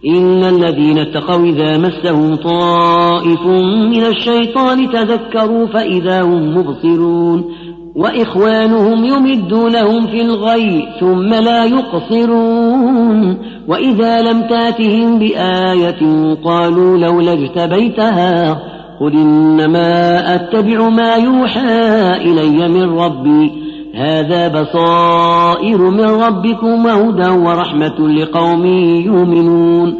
إن 0.04 0.44
الذين 0.44 0.98
اتقوا 0.98 1.44
إذا 1.44 1.78
مسهم 1.78 2.34
طائف 2.36 3.46
من 3.90 4.04
الشيطان 4.04 4.90
تذكروا 4.90 5.66
فإذا 5.66 6.22
هم 6.22 6.58
مبصرون 6.58 7.44
وإخوانهم 7.96 9.04
يمدونهم 9.04 10.06
في 10.06 10.20
الغي 10.20 10.88
ثم 11.00 11.34
لا 11.34 11.64
يقصرون 11.64 13.38
وإذا 13.68 14.20
لم 14.20 14.42
تاتهم 14.42 15.18
بآية 15.18 16.34
قالوا 16.44 16.98
لولا 16.98 17.32
اجتبيتها 17.32 18.58
قل 19.00 19.12
إنما 19.12 20.34
أتبع 20.34 20.88
ما 20.88 21.14
يوحى 21.14 22.16
إلي 22.16 22.68
من 22.68 22.98
ربي 22.98 23.65
هذا 23.96 24.48
بصائر 24.48 25.78
من 25.78 26.04
ربكم 26.04 26.84
وهدى 26.84 27.30
ورحمة 27.30 28.08
لقوم 28.08 28.66
يؤمنون. 29.06 29.94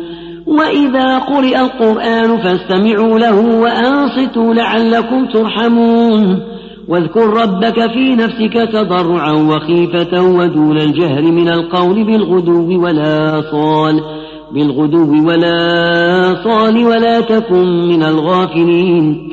وإذا 0.46 1.18
قرئ 1.18 1.60
القرآن 1.60 2.38
فاستمعوا 2.38 3.18
له 3.18 3.60
وأنصتوا 3.60 4.54
لعلكم 4.54 5.26
ترحمون. 5.26 6.42
واذكر 6.88 7.26
ربك 7.26 7.90
في 7.90 8.14
نفسك 8.14 8.68
تضرعا 8.72 9.32
وخيفة 9.32 10.22
ودون 10.22 10.78
الجهر 10.78 11.22
من 11.22 11.48
القول 11.48 12.04
بالغدو 12.04 12.84
ولا 12.84 13.42
صال 13.50 14.00
بالغدو 14.54 15.28
ولا 15.28 15.58
صال 16.44 16.86
ولا 16.86 17.20
تكن 17.20 17.88
من 17.88 18.02
الغافلين. 18.02 19.32